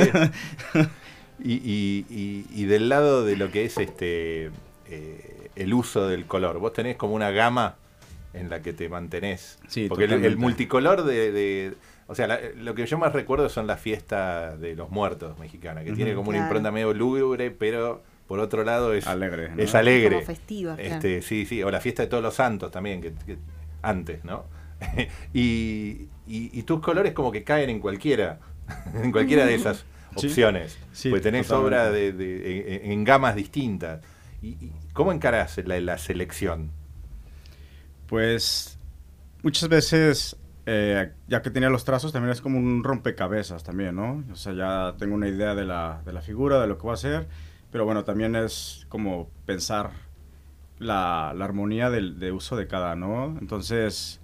sí. 0.74 0.80
Y, 1.44 1.52
y- 1.56 2.06
y- 2.10 2.46
y 2.62 2.66
del 2.66 2.88
lado 2.88 3.26
de 3.26 3.36
lo 3.36 3.52
que 3.52 3.66
es 3.66 3.78
este 3.78 4.52
eh, 4.88 5.50
el 5.58 5.74
uso 5.74 6.08
del 6.08 6.26
color, 6.26 6.60
vos 6.60 6.72
tenés 6.72 6.96
como 6.96 7.14
una 7.14 7.30
gama 7.32 7.76
en 8.34 8.50
la 8.50 8.62
que 8.62 8.72
te 8.72 8.88
mantenés. 8.88 9.60
Sí, 9.68 9.88
Porque 9.90 10.06
el, 10.06 10.38
multicolor 10.38 11.04
de, 11.04 11.34
de- 11.34 11.74
o 12.08 12.16
sea, 12.16 12.28
la- 12.28 12.40
lo 12.56 12.74
que 12.74 12.86
yo 12.86 12.98
más 12.98 13.12
recuerdo 13.12 13.50
son 13.50 13.68
las 13.68 13.82
fiestas 13.82 14.58
de 14.62 14.76
los 14.78 14.90
muertos 14.92 15.38
mexicanas, 15.40 15.84
que 15.84 15.92
tiene 15.92 16.14
como 16.16 16.30
una 16.30 16.38
Claro. 16.38 16.48
impronta 16.48 16.72
medio 16.72 16.94
lúgubre, 16.94 17.52
pero 17.52 18.02
por 18.28 18.40
otro 18.40 18.64
lado 18.64 18.94
es 18.94 19.06
Alegre, 19.08 19.50
¿no? 19.50 19.62
Es 19.62 19.76
alegre. 19.76 20.16
Como 20.16 20.26
festiva, 20.26 20.76
claro. 20.76 20.96
Este, 20.96 21.22
sí, 21.22 21.46
sí, 21.46 21.62
o 21.64 21.70
la 21.72 21.80
fiesta 21.82 22.04
de 22.04 22.08
todos 22.10 22.24
los 22.24 22.34
santos 22.36 22.72
también, 22.72 23.02
que, 23.02 23.14
que- 23.26 23.38
antes, 23.82 24.24
¿no? 24.26 24.46
y, 25.34 26.08
y- 26.28 26.50
y 26.54 26.64
tus 26.64 26.80
colores 26.82 27.14
como 27.14 27.32
que 27.32 27.44
caen 27.44 27.70
en 27.70 27.80
cualquiera, 27.80 28.40
en 28.96 29.12
cualquiera 29.12 29.46
de 29.46 29.56
esas 29.56 29.86
Sí. 30.18 30.28
opciones. 30.28 30.78
Sí, 30.94 31.10
pues 31.10 31.22
tenés 31.22 31.48
totalmente. 31.48 31.76
obra 31.78 31.92
de, 31.92 32.14
de- 32.14 32.78
en, 32.86 32.92
en 32.92 33.04
gamas 33.04 33.36
distintas. 33.36 34.02
¿Y, 34.42 34.50
y 34.50 34.72
cómo 34.94 35.12
encarás 35.12 35.58
la, 35.66 35.80
la 35.82 35.98
selección? 35.98 36.72
Pues 38.08 38.78
muchas 39.44 39.68
veces, 39.70 40.38
eh, 40.66 41.12
ya 41.28 41.42
que 41.42 41.50
tenía 41.50 41.70
los 41.70 41.84
trazos, 41.86 42.12
también 42.12 42.32
es 42.32 42.42
como 42.42 42.58
un 42.60 42.84
rompecabezas 42.84 43.64
también, 43.64 43.96
¿no? 43.96 44.24
O 44.32 44.36
sea, 44.36 44.54
ya 44.54 44.96
tengo 44.98 45.16
una 45.16 45.28
idea 45.28 45.56
de 45.56 45.66
la, 45.66 46.02
de 46.06 46.14
la 46.14 46.22
figura, 46.22 46.62
de 46.62 46.68
lo 46.68 46.78
que 46.78 46.84
voy 46.84 46.92
a 46.92 46.94
hacer, 46.94 47.28
pero 47.76 47.84
bueno, 47.84 48.06
también 48.06 48.38
es 48.38 48.86
como 48.88 49.30
pensar 49.46 49.92
la, 50.80 51.34
la 51.36 51.44
armonía 51.44 51.90
del 51.90 52.20
de 52.20 52.32
uso 52.32 52.56
de 52.56 52.68
cada, 52.68 52.96
¿no? 52.96 53.38
Entonces, 53.42 54.22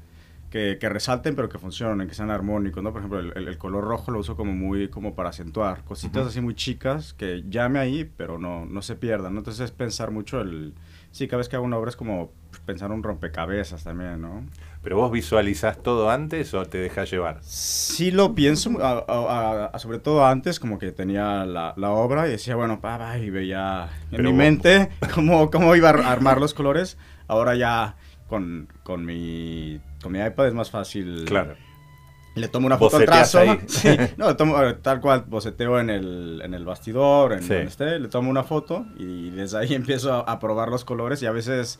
que, 0.51 0.77
que 0.79 0.89
resalten, 0.89 1.35
pero 1.35 1.49
que 1.49 1.57
funcionen, 1.57 2.07
que 2.07 2.13
sean 2.13 2.29
armónicos, 2.29 2.83
¿no? 2.83 2.91
Por 2.91 2.99
ejemplo, 3.01 3.19
el, 3.19 3.47
el- 3.47 3.57
color 3.57 3.83
rojo 3.85 4.11
lo 4.11 4.19
uso 4.19 4.35
como 4.35 4.51
muy, 4.53 4.89
como 4.89 5.15
para 5.15 5.29
acentuar, 5.29 5.83
cositas 5.85 6.21
Ujú. 6.21 6.29
así 6.29 6.41
muy 6.41 6.53
chicas 6.55 7.13
que 7.13 7.43
llame 7.49 7.79
ahí, 7.79 8.03
pero 8.17 8.37
no, 8.37 8.65
no 8.65 8.81
se 8.83 8.95
pierdan, 8.95 9.33
¿no? 9.33 9.39
Entonces 9.39 9.65
es 9.65 9.71
pensar 9.71 10.11
mucho 10.11 10.41
el... 10.41 10.73
Sí, 11.11 11.27
cada 11.27 11.39
vez 11.39 11.49
que 11.49 11.55
hago 11.57 11.65
una 11.65 11.77
obra 11.77 11.89
es 11.89 11.95
como 11.95 12.31
pensar 12.65 12.91
un 12.91 13.01
rompecabezas 13.03 13.83
también, 13.83 14.21
¿no? 14.21 14.43
¿Pero 14.83 14.97
vos 14.97 15.11
visualizás 15.11 15.81
todo 15.81 16.09
antes 16.09 16.53
o 16.53 16.65
te 16.65 16.77
dejas 16.79 17.09
llevar? 17.11 17.39
Sí 17.41 18.11
lo 18.11 18.33
pienso, 18.35 18.71
a- 18.81 19.05
a- 19.07 19.65
a- 19.73 19.79
sobre 19.79 19.99
todo 19.99 20.25
antes, 20.25 20.59
como 20.59 20.79
que 20.79 20.91
tenía 20.91 21.45
la, 21.45 21.73
la 21.77 21.91
obra 21.91 22.27
y 22.27 22.31
decía, 22.31 22.55
bueno, 22.55 22.79
pa, 22.81 22.97
pa, 22.97 23.17
y 23.17 23.29
veía 23.29 23.89
en 24.11 24.17
Pero 24.17 24.23
mi 24.23 24.29
vos- 24.31 24.37
mente 24.37 24.89
cómo, 25.15 25.49
cómo 25.51 25.75
iba 25.75 25.89
a 25.89 25.93
ar- 25.93 26.01
armar 26.01 26.39
los 26.39 26.53
colores. 26.53 26.97
Ahora 27.27 27.55
ya 27.55 27.95
con, 28.27 28.67
con, 28.83 29.05
mi, 29.05 29.79
con 30.01 30.11
mi 30.11 30.19
iPad 30.19 30.47
es 30.47 30.53
más 30.53 30.69
fácil. 30.71 31.25
Claro. 31.25 31.55
Le 32.35 32.47
tomo 32.47 32.65
una 32.67 32.77
foto 32.77 32.95
al 32.97 33.05
trazo. 33.05 33.39
ahí. 33.39 33.59
Sí, 33.67 33.89
no, 34.17 34.29
le 34.29 34.35
tomo 34.35 34.55
tal 34.81 35.01
cual, 35.01 35.25
boceteo 35.27 35.79
en 35.79 35.89
el, 35.89 36.41
en 36.43 36.53
el 36.53 36.63
bastidor, 36.65 37.33
en 37.33 37.41
Sí. 37.43 37.49
donde 37.53 37.67
esté, 37.67 37.99
le 37.99 38.07
tomo 38.07 38.29
una 38.29 38.43
foto 38.43 38.85
y 38.97 39.29
desde 39.31 39.57
ahí 39.59 39.73
empiezo 39.75 40.13
a, 40.13 40.19
a 40.21 40.39
probar 40.39 40.69
los 40.69 40.85
colores 40.85 41.21
y 41.21 41.25
a 41.25 41.31
veces 41.31 41.79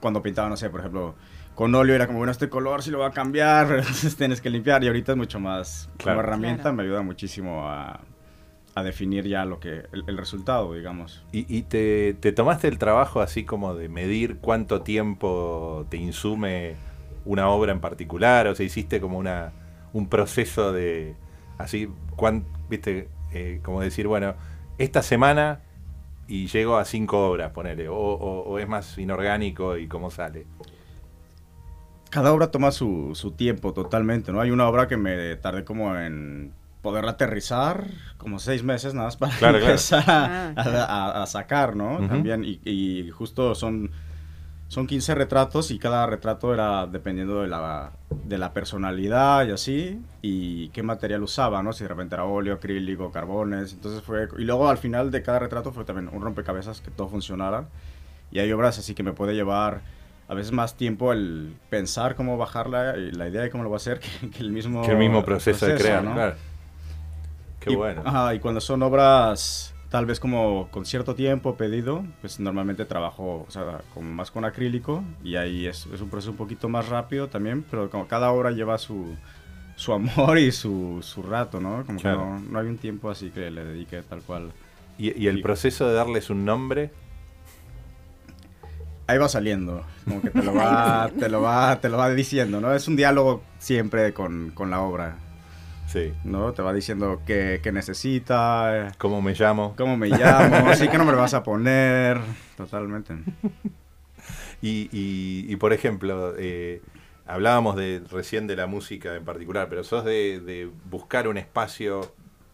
cuando 0.00 0.22
pintaba, 0.22 0.48
no 0.50 0.56
sé, 0.58 0.68
por 0.68 0.80
ejemplo, 0.80 1.14
con 1.54 1.74
óleo 1.74 1.94
era 1.94 2.06
como, 2.06 2.18
bueno, 2.18 2.30
este 2.30 2.50
color 2.50 2.82
sí 2.82 2.90
lo 2.90 2.98
va 2.98 3.06
a 3.06 3.12
cambiar, 3.12 3.66
pero 3.68 3.78
entonces 3.80 4.14
tienes 4.16 4.42
que 4.42 4.50
limpiar 4.50 4.84
y 4.84 4.88
ahorita 4.88 5.12
es 5.12 5.18
mucho 5.18 5.40
más, 5.40 5.88
Claro. 5.96 6.18
como 6.18 6.28
herramienta 6.28 6.62
Claro. 6.64 6.76
me 6.76 6.82
ayuda 6.82 7.00
muchísimo 7.00 7.66
a, 7.66 8.00
a 8.74 8.82
definir 8.82 9.26
ya 9.26 9.46
lo 9.46 9.58
que, 9.58 9.84
el, 9.90 10.04
el 10.06 10.18
resultado, 10.18 10.74
digamos. 10.74 11.24
¿Y, 11.32 11.46
y 11.56 11.62
te, 11.62 12.12
te 12.20 12.32
tomaste 12.32 12.68
el 12.68 12.76
trabajo 12.76 13.22
así 13.22 13.44
como 13.46 13.74
de 13.74 13.88
medir 13.88 14.36
cuánto 14.42 14.82
tiempo 14.82 15.86
te 15.88 15.96
insume 15.96 16.76
una 17.26 17.48
obra 17.48 17.72
en 17.72 17.80
particular? 17.80 18.46
O 18.48 18.54
sea, 18.54 18.64
hiciste 18.64 19.00
como 19.00 19.18
una 19.18 19.52
un 19.92 20.08
proceso 20.08 20.72
de 20.72 21.14
así, 21.58 21.88
cuán, 22.16 22.44
viste, 22.70 23.08
Eh, 23.32 23.60
como 23.62 23.80
decir, 23.82 24.06
bueno, 24.06 24.34
esta 24.78 25.02
semana 25.02 25.60
y 26.28 26.46
llego 26.46 26.76
a 26.78 26.84
cinco 26.84 27.28
obras, 27.28 27.50
ponele, 27.52 27.88
o, 27.88 27.94
o- 27.96 28.42
o 28.44 28.58
es 28.58 28.66
más 28.68 28.96
inorgánico 28.98 29.76
y 29.76 29.88
cómo 29.88 30.10
sale. 30.10 30.46
Cada 32.10 32.32
obra 32.32 32.50
toma 32.50 32.70
su, 32.70 33.12
su 33.14 33.32
tiempo 33.32 33.72
totalmente, 33.72 34.32
¿no? 34.32 34.40
Hay 34.40 34.50
una 34.50 34.68
obra 34.68 34.86
que 34.88 34.96
me 34.96 35.36
tardé 35.36 35.64
como 35.64 35.96
en 35.98 36.52
poder 36.82 37.04
aterrizar, 37.06 37.88
como 38.16 38.38
seis 38.38 38.62
meses 38.62 38.94
nada 38.94 39.08
más 39.08 39.16
para 39.16 39.36
Claro, 39.36 39.58
empezar 39.66 40.04
a, 40.08 40.54
a- 40.56 41.22
a 41.22 41.26
sacar, 41.26 41.74
¿no? 41.74 41.98
También, 42.08 42.44
y, 42.44 42.60
y 42.64 43.10
justo 43.10 43.54
son, 43.56 43.90
son 44.68 44.86
15 44.86 45.14
retratos 45.14 45.70
y 45.70 45.78
cada 45.78 46.06
retrato 46.06 46.52
era 46.52 46.86
dependiendo 46.86 47.42
de 47.42 47.48
la, 47.48 47.92
de 48.24 48.36
la 48.36 48.52
personalidad 48.52 49.46
y 49.46 49.52
así, 49.52 50.02
y 50.22 50.68
qué 50.70 50.82
material 50.82 51.22
usaba, 51.22 51.62
¿no? 51.62 51.72
Si 51.72 51.84
de 51.84 51.88
repente 51.88 52.16
era 52.16 52.24
óleo, 52.24 52.54
acrílico, 52.54 53.12
carbones, 53.12 53.72
entonces 53.72 54.02
fue... 54.02 54.28
Y 54.38 54.42
luego 54.42 54.68
al 54.68 54.78
final 54.78 55.10
de 55.10 55.22
cada 55.22 55.38
retrato 55.38 55.72
fue 55.72 55.84
también 55.84 56.10
un 56.12 56.20
rompecabezas 56.20 56.80
que 56.80 56.90
todo 56.90 57.08
funcionara, 57.08 57.68
y 58.32 58.40
hay 58.40 58.50
obras 58.52 58.78
así 58.78 58.94
que 58.94 59.04
me 59.04 59.12
puede 59.12 59.34
llevar 59.34 59.82
a 60.28 60.34
veces 60.34 60.50
más 60.50 60.74
tiempo 60.76 61.12
el 61.12 61.54
pensar 61.70 62.16
cómo 62.16 62.36
bajarla 62.36 62.96
y 62.96 63.12
la 63.12 63.28
idea 63.28 63.42
de 63.42 63.50
cómo 63.50 63.62
lo 63.62 63.70
va 63.70 63.76
a 63.76 63.78
hacer 63.78 64.00
que, 64.20 64.30
que 64.30 64.42
el 64.42 64.50
mismo 64.50 64.82
que 64.82 64.90
el 64.90 64.98
mismo 64.98 65.24
proceso, 65.24 65.66
de 65.66 65.76
crear, 65.76 66.02
¿no? 66.02 66.14
claro. 66.14 66.34
Qué 67.60 67.72
y, 67.72 67.76
bueno. 67.76 68.02
ajá, 68.04 68.34
y 68.34 68.40
cuando 68.40 68.60
son 68.60 68.82
obras 68.82 69.75
tal 69.90 70.04
vez 70.06 70.18
como 70.20 70.68
con 70.70 70.84
cierto 70.84 71.14
tiempo 71.14 71.56
pedido, 71.56 72.04
pues 72.20 72.40
normalmente 72.40 72.84
trabajo 72.84 73.44
o 73.46 73.50
sea, 73.50 73.82
como 73.94 74.10
más 74.12 74.30
con 74.30 74.44
acrílico 74.44 75.04
y 75.22 75.36
ahí 75.36 75.66
es, 75.66 75.86
es 75.86 76.00
un 76.00 76.08
proceso 76.10 76.32
un 76.32 76.36
poquito 76.36 76.68
más 76.68 76.88
rápido 76.88 77.28
también, 77.28 77.64
pero 77.70 77.88
como 77.90 78.06
cada 78.08 78.30
obra 78.32 78.50
lleva 78.50 78.78
su, 78.78 79.14
su 79.76 79.92
amor 79.92 80.38
y 80.38 80.50
su, 80.52 80.98
su 81.02 81.22
rato, 81.22 81.60
¿no? 81.60 81.84
Como 81.86 82.00
Claro. 82.00 82.18
que 82.18 82.24
no, 82.24 82.38
no 82.40 82.58
hay 82.58 82.66
un 82.66 82.78
tiempo 82.78 83.10
así 83.10 83.30
que 83.30 83.50
le 83.50 83.64
dedique 83.64 84.02
tal 84.02 84.22
cual. 84.22 84.52
¿Y, 84.98 85.16
y 85.22 85.28
el 85.28 85.40
proceso 85.42 85.86
de 85.86 85.94
darles 85.94 86.30
un 86.30 86.44
nombre? 86.44 86.90
Ahí 89.08 89.18
va 89.18 89.28
saliendo, 89.28 89.84
como 90.04 90.20
que 90.20 90.30
te 90.30 90.42
lo 90.42 90.52
va, 90.56 91.08
te 91.16 91.28
lo 91.28 91.40
va, 91.40 91.80
te 91.80 91.88
lo 91.88 91.96
va 91.96 92.10
diciendo, 92.10 92.60
¿no? 92.60 92.74
Es 92.74 92.88
un 92.88 92.96
diálogo 92.96 93.42
siempre 93.60 94.12
con, 94.12 94.50
con 94.52 94.68
la 94.70 94.80
obra, 94.80 95.16
Sí. 95.96 96.12
¿no? 96.24 96.52
Te 96.52 96.60
va 96.62 96.72
diciendo 96.74 97.22
qué, 97.26 97.60
qué 97.62 97.72
necesita, 97.72 98.92
¿Cómo 98.98 99.22
me 99.22 99.32
llamo? 99.32 99.74
cómo 99.76 99.96
me 99.96 100.08
llamo, 100.08 100.56
así 100.68 100.88
que 100.88 100.98
no 100.98 101.04
me 101.04 101.12
lo 101.12 101.18
vas 101.18 101.32
a 101.34 101.42
poner, 101.42 102.18
totalmente. 102.56 103.14
Y, 104.62 104.88
y- 104.92 105.46
y, 105.50 105.56
por 105.56 105.72
ejemplo, 105.72 106.34
eh, 106.38 106.82
hablábamos 107.26 107.76
de 107.76 108.02
recién 108.10 108.46
de 108.46 108.56
la 108.56 108.66
música 108.66 109.14
en 109.16 109.24
particular, 109.24 109.68
pero 109.68 109.84
sos 109.84 110.04
de, 110.04 110.40
de 110.40 110.68
buscar 110.90 111.28
un 111.28 111.36
espacio 111.38 112.12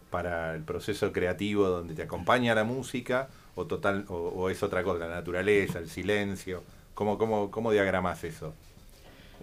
para 0.09 0.53
el 0.55 0.61
proceso 0.63 1.11
creativo 1.11 1.67
donde 1.67 1.95
te 1.95 2.03
acompaña 2.03 2.53
la 2.55 2.63
música 2.63 3.29
o 3.55 3.65
total 3.65 4.05
o, 4.09 4.49
es 4.49 4.61
otra 4.63 4.83
cosa, 4.83 5.07
la 5.07 5.15
naturaleza, 5.15 5.79
el 5.79 5.89
silencio? 5.89 6.63
¿Cómo, 6.93 7.17
cómo, 7.17 7.49
cómo 7.51 7.71
diagramas 7.71 8.23
eso? 8.23 8.53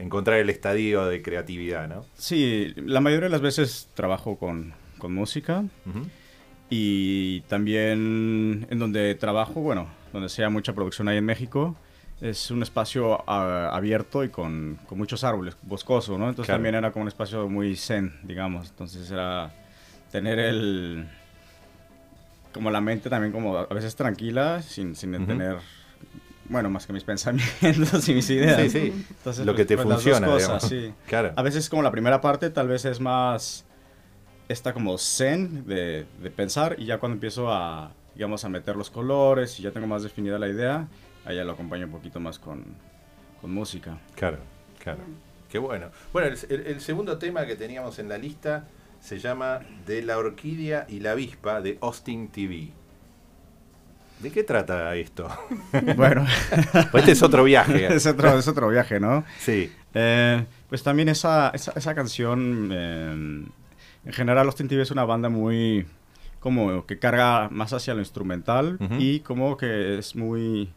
Encontrar 0.00 0.38
el 0.38 0.48
estadio 0.48 1.06
de 1.06 1.20
creatividad, 1.20 1.86
¿no? 1.86 2.06
Sí, 2.16 2.72
la 2.76 3.00
mayoría 3.00 3.26
de 3.26 3.32
las 3.32 3.42
veces 3.42 3.88
trabajo 3.94 4.38
con, 4.38 4.72
con 4.98 5.14
música 5.14 5.64
y 6.70 7.42
también 7.42 8.66
en 8.70 8.78
donde 8.78 9.14
trabajo, 9.16 9.60
bueno, 9.60 9.88
donde 10.12 10.28
sea 10.28 10.48
mucha 10.48 10.72
producción 10.72 11.08
ahí 11.08 11.18
en 11.18 11.24
México, 11.24 11.76
es 12.20 12.50
un 12.50 12.62
espacio 12.62 13.28
abierto 13.28 14.24
y 14.24 14.28
con, 14.28 14.78
con, 14.86 14.98
muchos 14.98 15.24
árboles, 15.24 15.56
boscoso, 15.62 16.16
¿no? 16.18 16.28
Entonces 16.28 16.52
también 16.52 16.74
era 16.74 16.92
como 16.92 17.02
un 17.02 17.08
espacio 17.08 17.48
muy 17.48 17.76
zen, 17.76 18.14
digamos. 18.22 18.70
Entonces 18.70 19.10
era 19.10 19.52
tener 20.10 20.38
el... 20.38 21.08
como 22.52 22.70
la 22.70 22.80
mente 22.80 23.08
también 23.10 23.32
como 23.32 23.56
a 23.56 23.66
veces 23.66 23.96
tranquila, 23.96 24.62
sin, 24.62 24.94
sin 24.94 25.26
tener... 25.26 25.58
Bueno, 26.50 26.68
más 26.68 26.86
que 26.86 26.92
mis 26.92 27.04
pensamientos 27.04 28.08
y 28.08 28.14
mis 28.14 28.28
ideas. 28.28 28.60
Sí, 28.60 28.70
sí. 28.70 29.06
Entonces, 29.08 29.46
Lo 29.46 29.54
que 29.54 29.64
te 29.64 29.76
pues, 29.76 29.88
funciona, 29.88 30.26
cosas, 30.26 30.68
sí. 30.68 30.92
Claro. 31.06 31.32
A 31.36 31.42
veces 31.42 31.70
como 31.70 31.82
la 31.82 31.90
primera 31.90 32.20
parte 32.20 32.50
tal 32.50 32.68
vez 32.68 32.84
es 32.84 33.00
más... 33.00 33.64
Esta 34.48 34.74
como 34.74 34.98
zen 34.98 35.64
de, 35.64 36.06
de 36.20 36.30
pensar 36.30 36.74
y 36.76 36.84
ya 36.84 36.98
cuando 36.98 37.14
empiezo 37.14 37.52
a, 37.52 37.92
digamos, 38.16 38.44
a 38.44 38.48
meter 38.48 38.74
los 38.74 38.90
colores 38.90 39.58
y 39.60 39.62
ya 39.62 39.70
tengo 39.70 39.86
más 39.86 40.02
definida 40.02 40.40
la 40.40 40.48
idea, 40.48 40.88
allá 41.24 41.44
lo 41.44 41.52
acompaño 41.52 41.86
un 41.86 41.92
poquito 41.92 42.18
más 42.18 42.38
con, 42.38 42.64
con 43.40 43.52
música. 43.52 43.98
Claro, 44.14 44.38
claro. 44.78 45.00
Qué 45.48 45.58
bueno. 45.58 45.90
Bueno, 46.12 46.36
el, 46.48 46.80
segundo 46.80 47.18
tema 47.18 47.46
que 47.46 47.56
teníamos 47.56 47.98
en 47.98 48.08
la 48.08 48.18
lista 48.18 48.68
se 49.00 49.18
llama 49.18 49.60
De 49.86 50.02
la 50.02 50.18
orquídea 50.18 50.86
y 50.88 51.00
la 51.00 51.12
avispa 51.12 51.60
de 51.60 51.78
Austin 51.80 52.28
TV. 52.28 52.72
¿De 54.20 54.30
qué 54.30 54.42
trata 54.44 54.94
esto? 54.96 55.28
Bueno, 55.96 56.26
pues 56.92 57.02
este 57.02 57.12
es 57.12 57.22
otro 57.22 57.44
viaje. 57.44 57.86
es, 57.94 58.06
otro, 58.06 58.38
es 58.38 58.48
otro 58.48 58.68
viaje, 58.68 59.00
¿no? 59.00 59.24
Sí. 59.38 59.72
Eh, 59.94 60.44
pues 60.68 60.82
también 60.82 61.08
esa, 61.08 61.50
esa, 61.50 61.72
esa 61.72 61.94
canción, 61.94 62.70
eh, 62.72 63.10
en 64.04 64.12
general 64.12 64.46
Austin 64.46 64.68
TV 64.68 64.82
es 64.82 64.90
una 64.90 65.04
banda 65.04 65.28
muy, 65.28 65.86
como 66.38 66.86
que 66.86 66.98
carga 66.98 67.48
más 67.50 67.72
hacia 67.72 67.94
lo 67.94 68.00
instrumental 68.00 68.78
y 68.98 69.20
como 69.20 69.56
que 69.56 69.98
es 69.98 70.14
muy 70.14 70.72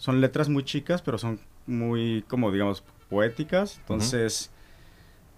son 0.00 0.20
letras 0.22 0.48
muy 0.48 0.64
chicas, 0.64 1.02
pero 1.02 1.18
son 1.18 1.38
muy, 1.66 2.24
como 2.26 2.50
digamos, 2.50 2.82
poéticas. 3.10 3.76
Entonces, 3.80 4.50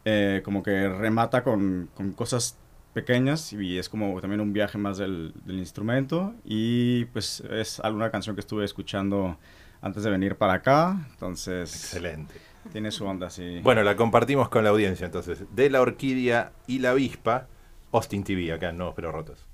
eh, 0.04 0.40
como 0.44 0.62
que 0.62 0.88
remata 0.88 1.42
con, 1.42 1.90
con, 1.94 2.12
cosas 2.12 2.56
pequeñas 2.92 3.52
y 3.52 3.78
es 3.78 3.88
como 3.88 4.20
también 4.20 4.40
un 4.40 4.52
viaje 4.52 4.78
más 4.78 4.98
del, 4.98 5.32
del, 5.44 5.58
instrumento. 5.58 6.34
Y 6.44 7.06
pues 7.06 7.42
es 7.50 7.80
alguna 7.80 8.10
canción 8.10 8.36
que 8.36 8.40
estuve 8.40 8.64
escuchando 8.64 9.36
antes 9.80 10.02
de 10.04 10.10
venir 10.10 10.36
para 10.36 10.54
acá. 10.54 11.06
Entonces... 11.10 11.74
Excelente. 11.74 12.34
Tiene 12.70 12.90
su 12.92 13.04
onda, 13.04 13.28
sí. 13.28 13.60
Bueno, 13.62 13.82
la 13.82 13.96
compartimos 13.96 14.48
con 14.48 14.62
la 14.62 14.70
audiencia 14.70 15.04
entonces. 15.04 15.44
De 15.54 15.68
la 15.68 15.80
orquídea 15.80 16.52
y 16.66 16.78
la 16.78 16.90
avispa, 16.90 17.48
Austin 17.90 18.22
TV, 18.22 18.52
acá 18.52 18.70
en 18.70 18.78
Nuevos 18.78 18.94
Pero 18.94 19.10
Rotos. 19.10 19.46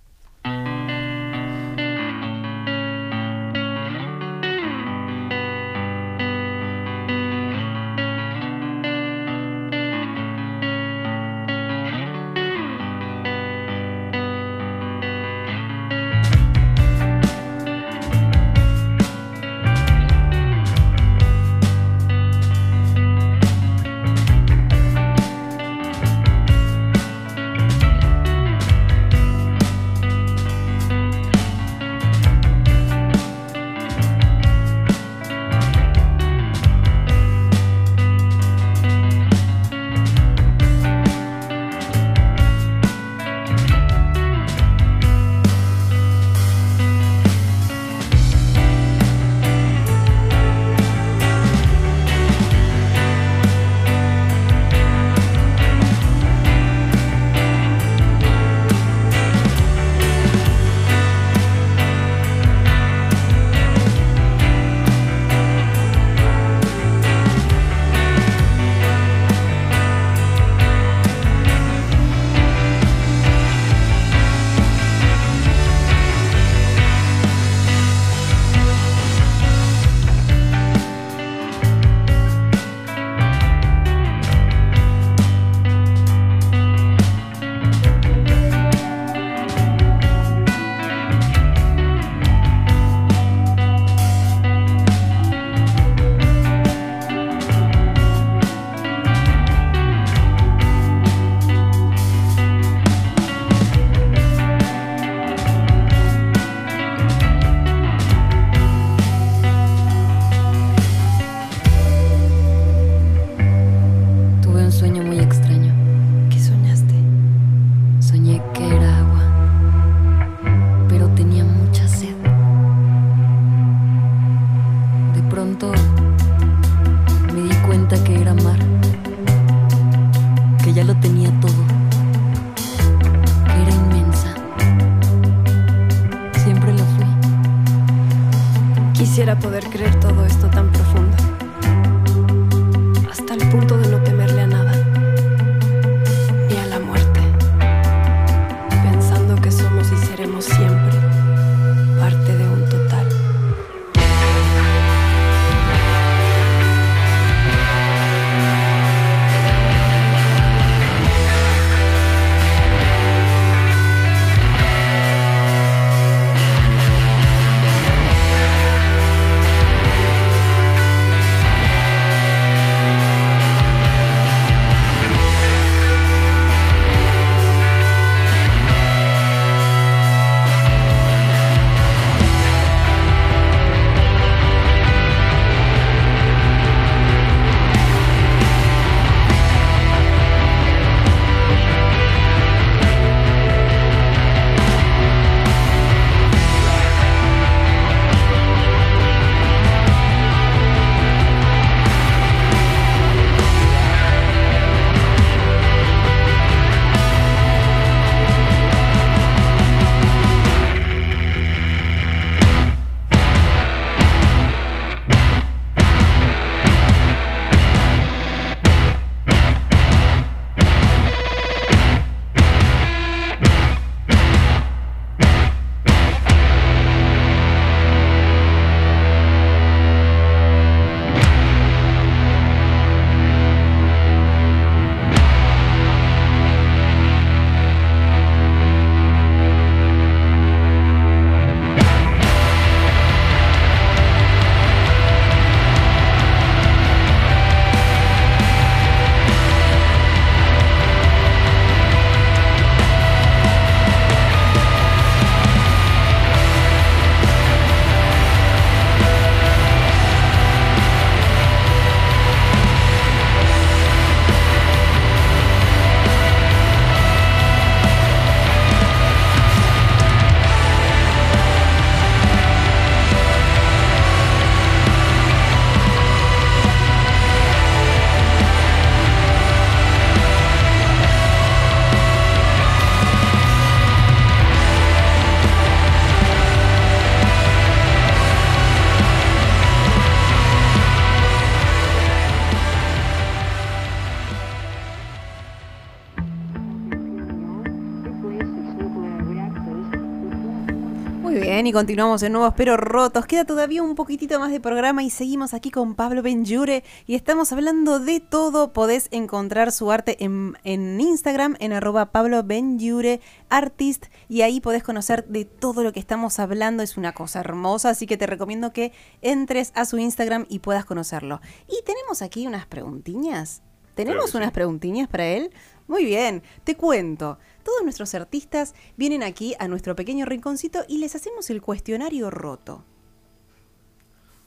Continuamos 301.78 302.24
en 302.24 302.32
Nuevos 302.32 302.54
Pero 302.56 302.76
Rotos. 302.76 303.24
Queda 303.26 303.44
todavía 303.44 303.84
un 303.84 303.94
poquitito 303.94 304.40
más 304.40 304.50
de 304.50 304.58
programa 304.58 305.04
y 305.04 305.10
seguimos 305.10 305.54
aquí 305.54 305.70
con 305.70 305.94
Pablo 305.94 306.22
Benjure 306.22 306.82
y 307.06 307.14
estamos 307.14 307.52
hablando 307.52 308.00
de 308.00 308.18
todo. 308.18 308.72
Podés 308.72 309.06
encontrar 309.12 309.70
su 309.70 309.92
arte 309.92 310.16
en, 310.24 310.58
en 310.64 311.00
Instagram, 311.00 311.54
en 311.60 311.72
arroba 311.72 312.06
Pablo 312.06 312.42
Benjure 312.42 313.20
Artist, 313.48 314.06
y 314.28 314.42
ahí 314.42 314.60
podés 314.60 314.82
conocer 314.82 315.24
de 315.28 315.44
todo 315.44 315.84
lo 315.84 315.92
que 315.92 316.00
estamos 316.00 316.40
hablando. 316.40 316.82
Es 316.82 316.96
una 316.96 317.12
cosa 317.12 317.38
hermosa, 317.38 317.90
así 317.90 318.08
que 318.08 318.16
te 318.16 318.26
recomiendo 318.26 318.72
que 318.72 318.90
entres 319.22 319.70
a 319.76 319.84
su 319.84 319.98
Instagram 319.98 320.46
y 320.48 320.58
puedas 320.58 320.84
conocerlo. 320.84 321.40
Y 321.68 321.84
tenemos 321.84 322.22
aquí 322.22 322.48
unas 322.48 322.66
preguntiñas. 322.66 323.62
¿Tenemos 323.94 324.24
Claro 324.24 324.38
unas 324.38 324.48
sí. 324.48 324.54
preguntiñas 324.54 325.08
para 325.08 325.26
él? 325.26 325.52
Muy 325.86 326.04
bien, 326.04 326.42
te 326.64 326.76
cuento. 326.76 327.38
Todos 327.68 327.82
nuestros 327.82 328.14
artistas 328.14 328.74
vienen 328.96 329.22
aquí 329.22 329.54
a 329.58 329.68
nuestro 329.68 329.94
pequeño 329.94 330.24
rinconcito 330.24 330.86
y 330.88 330.96
les 331.00 331.14
hacemos 331.14 331.50
el 331.50 331.60
cuestionario 331.60 332.30
roto. 332.30 332.82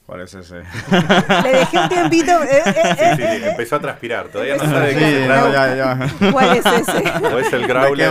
¿Cuál 0.06 0.22
es 0.22 0.34
ese? 0.34 0.62
Le 1.44 1.48
dejé 1.58 1.78
un 1.78 1.88
tiempito. 1.88 2.32
eh, 2.42 2.62
eh, 2.66 2.72
Sí, 2.74 2.82
eh, 2.98 3.14
sí, 3.16 3.22
eh, 3.22 3.50
empezó 3.50 3.76
a 3.76 3.80
transpirar. 3.80 4.26
Todavía 4.26 4.56
no 4.56 4.64
sabe 4.64 4.88
de 4.88 4.94
qué 4.94 4.98
se 5.12 5.20
no, 5.28 5.34
trata. 5.34 5.76
ya, 5.76 5.76
ya. 6.18 6.32
¿Cuál 6.32 6.56
es 6.56 6.66
ese? 6.66 7.04
O 7.32 7.38
es 7.38 7.52
el 7.52 7.60
¿De 7.62 7.66
growler. 7.68 8.10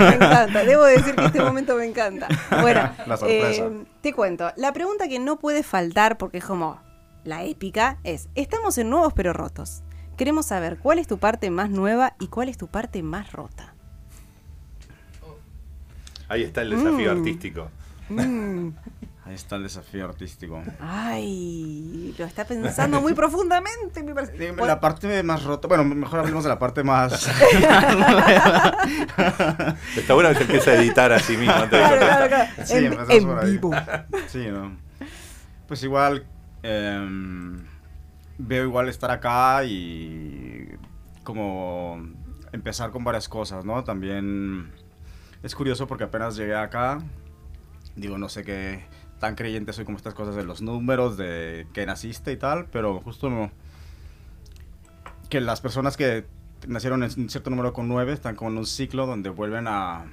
Me 0.00 0.08
encanta, 0.16 0.64
debo 0.64 0.82
decir 0.82 1.14
que 1.14 1.24
este 1.26 1.40
momento 1.40 1.76
me 1.76 1.84
encanta. 1.84 2.26
Bueno, 2.60 2.90
La 3.06 3.16
sorpresa. 3.16 3.62
eh, 3.66 3.84
te 4.00 4.12
cuento. 4.12 4.50
La 4.56 4.72
pregunta 4.72 5.06
que 5.06 5.20
no 5.20 5.38
puede 5.38 5.62
faltar, 5.62 6.18
porque 6.18 6.38
es 6.38 6.44
como 6.44 6.82
la 7.22 7.44
épica, 7.44 7.98
es: 8.02 8.28
Estamos 8.34 8.76
en 8.78 8.90
nuevos 8.90 9.12
pero 9.12 9.32
rotos. 9.32 9.84
Queremos 10.16 10.46
saber 10.46 10.78
cuál 10.78 10.98
es 10.98 11.06
tu 11.06 11.18
parte 11.18 11.50
más 11.50 11.70
nueva 11.70 12.16
y 12.18 12.26
cuál 12.26 12.48
es 12.48 12.58
tu 12.58 12.66
parte 12.66 13.04
más 13.04 13.30
rota. 13.32 13.71
Ahí 16.32 16.42
está 16.44 16.62
el 16.62 16.70
desafío 16.70 17.14
Mm. 17.14 17.18
artístico. 17.18 17.70
Mm, 18.08 18.68
Ahí 19.24 19.34
está 19.34 19.56
el 19.56 19.62
desafío 19.62 20.04
artístico. 20.06 20.62
ay, 20.80 22.14
lo 22.18 22.24
está 22.24 22.44
pensando 22.44 23.00
muy 23.00 23.14
profundamente. 23.14 24.02
me 24.02 24.14
parece. 24.14 24.32
Dígame, 24.32 24.52
Bueno, 24.58 24.66
La 24.74 24.80
parte 24.80 25.22
más 25.22 25.44
rota, 25.44 25.68
bueno, 25.68 25.84
mejor 25.84 26.20
hablemos 26.20 26.42
de 26.44 26.48
la 26.50 26.58
parte 26.58 26.82
más... 26.82 27.12
Está 29.96 30.14
bueno 30.14 30.30
que 30.30 30.34
se 30.36 30.42
empiece 30.42 30.70
a 30.70 30.74
editar 30.80 31.12
a 31.12 31.18
sí 31.18 31.36
mismo 31.36 31.52
antes 31.54 31.78
claro, 31.78 31.90
contestar. 31.98 32.28
claro, 32.28 32.50
claro. 32.54 32.66
Sí, 32.66 32.74
en, 32.76 32.84
empezamos 32.86 33.10
en 33.14 33.24
por 33.26 33.38
ahí. 33.44 33.50
vivo. 33.52 33.70
Sí, 34.28 34.46
¿no? 34.48 34.76
Pues 35.68 35.82
igual, 35.84 36.26
em, 36.62 37.64
veo 38.38 38.64
igual 38.64 38.88
estar 38.88 39.10
acá 39.10 39.64
y 39.64 40.68
como 41.22 42.04
empezar 42.52 42.90
con 42.90 43.04
varias 43.04 43.28
cosas, 43.28 43.64
¿no? 43.64 43.84
También 43.84 44.72
es 45.42 45.54
curioso 45.54 45.86
porque 45.86 46.04
apenas 46.04 46.36
llegué 46.36 46.54
acá, 46.54 47.00
digo, 47.96 48.18
no 48.18 48.28
sé 48.28 48.44
qué 48.44 48.84
tan 49.18 49.34
creyente 49.36 49.72
soy 49.72 49.84
como 49.84 49.96
estas 49.96 50.14
cosas 50.14 50.34
de 50.34 50.44
los 50.44 50.62
números, 50.62 51.16
de 51.16 51.66
que 51.72 51.86
naciste 51.86 52.32
y 52.32 52.36
tal, 52.36 52.66
pero 52.66 53.00
justo 53.00 53.30
no, 53.30 53.52
que 55.28 55.40
las 55.40 55.60
personas 55.60 55.96
que 55.96 56.26
nacieron 56.66 57.02
en 57.02 57.10
un 57.16 57.30
cierto 57.30 57.50
número 57.50 57.72
con 57.72 57.88
nueve 57.88 58.12
están 58.12 58.36
como 58.36 58.50
en 58.50 58.58
un 58.58 58.66
ciclo 58.66 59.06
donde 59.06 59.30
vuelven 59.30 59.66
a, 59.68 60.04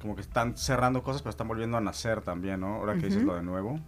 como 0.00 0.14
que 0.14 0.22
están 0.22 0.56
cerrando 0.56 1.02
cosas, 1.02 1.22
pero 1.22 1.30
están 1.30 1.48
volviendo 1.48 1.76
a 1.76 1.80
nacer 1.80 2.20
también, 2.22 2.60
¿no? 2.60 2.76
Ahora 2.76 2.94
que 2.94 3.06
dices 3.06 3.22
Ujú. 3.22 3.30
lo 3.30 3.36
de 3.36 3.42
nuevo. 3.42 3.80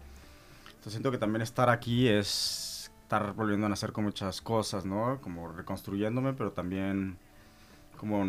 Entonces 0.67 0.93
siento 0.93 1.11
que 1.11 1.19
también 1.19 1.43
estar 1.43 1.71
aquí 1.71 2.09
es 2.09 2.91
estar 3.03 3.35
volviendo 3.35 3.67
a 3.67 3.69
nacer 3.69 3.93
con 3.93 4.05
muchas 4.05 4.41
cosas, 4.41 4.85
¿no? 4.85 5.21
Como 5.21 5.49
reconstruyéndome, 5.53 6.33
pero 6.33 6.53
también 6.53 7.19
como 7.97 8.25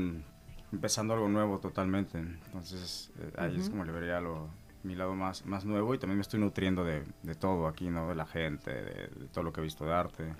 empezando 0.73 1.13
algo 1.13 1.29
nuevo 1.29 1.59
totalmente. 1.59 2.17
Entonces 2.17 3.11
eh, 3.19 3.31
ahí 3.37 3.59
es 3.59 3.69
como 3.69 3.85
le 3.85 3.91
vería 3.91 4.19
lo, 4.19 4.49
mi 4.83 4.95
lado 4.95 5.15
más, 5.15 5.45
más 5.45 5.63
nuevo 5.65 5.93
y 5.93 5.99
también 5.99 6.17
me 6.17 6.23
estoy 6.23 6.39
nutriendo 6.39 6.83
de, 6.83 7.03
de 7.21 7.35
todo 7.35 7.67
aquí, 7.67 7.89
¿no? 7.89 8.09
De 8.09 8.15
la 8.15 8.25
gente, 8.25 8.71
de, 8.71 9.07
de 9.07 9.27
todo 9.31 9.43
lo 9.43 9.53
que 9.53 9.61
he 9.61 9.63
visto 9.63 9.85
de 9.85 9.93
arte. 9.93 10.33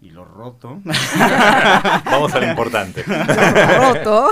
Y 0.00 0.10
lo 0.10 0.24
roto. 0.24 0.80
Vamos 2.04 2.32
a 2.32 2.38
lo 2.38 2.46
importante. 2.46 3.02
Roto. 3.78 4.30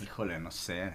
Híjole, 0.00 0.38
no 0.38 0.52
sé. 0.52 0.94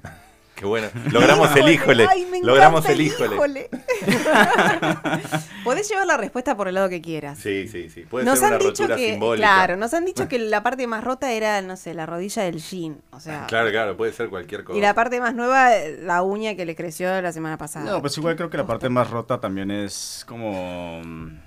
Qué 0.62 0.67
bueno. 0.67 0.89
Logramos 1.12 1.56
el 1.56 1.69
híjole. 1.69 2.06
Ay, 2.08 2.28
me 2.30 2.39
Logramos 2.39 2.86
encanta 2.86 2.91
el 2.91 3.02
híjole. 3.02 3.67
Podés 5.63 5.89
llevar 5.89 6.06
la 6.06 6.17
respuesta 6.17 6.56
por 6.56 6.67
el 6.67 6.76
lado 6.76 6.88
que 6.88 7.02
quieras. 7.02 7.39
Sí, 7.39 7.67
sí, 7.67 7.89
sí. 7.89 8.02
Puede 8.02 8.26
nos 8.26 8.38
ser 8.38 8.50
una 8.50 8.58
han 8.58 8.62
dicho 8.62 8.84
rotura 8.84 8.95
que, 8.95 9.10
simbólica. 9.10 9.47
claro, 9.47 9.78
nos 9.78 9.91
han 9.95 10.06
dicho 10.06 10.28
que 10.30 10.38
la 10.38 10.62
parte 10.62 10.86
más 10.86 11.04
rota 11.04 11.32
era, 11.32 11.63
no 11.63 11.76
sé, 11.78 11.95
la 11.95 12.06
rodilla 12.06 12.43
del 12.43 12.60
jean, 12.62 13.02
o 13.10 13.19
sea, 13.19 13.47
Claro, 13.47 13.71
claro, 13.71 13.97
puede 13.97 14.13
ser 14.13 14.30
cualquier 14.30 14.63
cosa. 14.63 14.78
y 14.78 14.82
la 14.82 14.93
parte 14.93 15.19
más 15.19 15.34
nueva, 15.34 15.71
la 16.02 16.21
uña 16.21 16.54
que 16.54 16.63
le 16.67 16.76
creció 16.76 17.19
la 17.24 17.32
semana 17.32 17.58
pasada. 17.58 17.89
No, 17.89 18.00
pues 18.00 18.15
igual 18.19 18.36
creo 18.36 18.52
que 18.52 18.58
la 18.58 18.67
parte 18.67 18.88
más 18.88 19.10
rota 19.10 19.39
también 19.39 19.71
es 19.71 20.24
como 20.28 21.02
mm, 21.04 21.39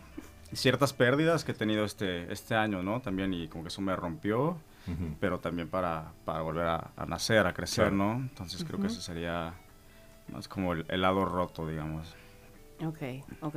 ciertas 0.55 0.93
pérdidas 0.93 1.45
que 1.45 1.53
he 1.53 1.55
tenido 1.55 1.85
este, 1.85 2.33
este 2.33 2.57
año, 2.57 2.83
¿no? 2.83 3.01
También 3.01 3.33
y 3.33 3.47
como 3.47 3.63
que 3.63 3.69
eso 3.69 3.81
me 3.81 3.95
rompió, 3.95 4.57
Pero 5.21 5.41
también 5.41 5.69
para, 5.69 6.13
para 6.25 6.43
volver 6.43 6.67
a, 6.67 6.91
a 6.97 7.07
nacer, 7.07 7.47
a 7.47 7.55
crecer, 7.55 7.89
Claro. 7.89 7.97
¿no? 7.97 8.13
Entonces 8.17 8.65
creo 8.65 8.79
que 8.81 8.89
ese 8.89 9.01
sería 9.01 9.55
más 10.33 10.47
como 10.49 10.73
el, 10.75 10.85
el 10.89 11.01
lado 11.01 11.25
roto, 11.25 11.67
digamos. 11.67 12.15
Ok, 12.85 12.99
ok. 13.41 13.57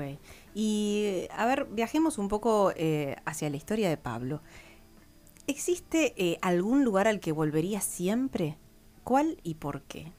Y 0.53 1.27
a 1.35 1.45
ver, 1.45 1.65
viajemos 1.71 2.17
un 2.17 2.27
poco 2.29 2.71
eh, 2.75 3.15
hacia 3.25 3.49
la 3.49 3.57
historia 3.57 3.89
de 3.89 3.97
Pablo. 3.97 4.41
¿Existe 5.47 6.13
eh, 6.17 6.37
algún 6.41 6.83
lugar 6.83 7.07
al 7.07 7.19
que 7.19 7.31
volvería 7.31 7.81
siempre? 7.81 8.57
¿Cuál 9.03 9.39
y 9.43 9.55
por 9.55 9.81
qué? 9.83 10.11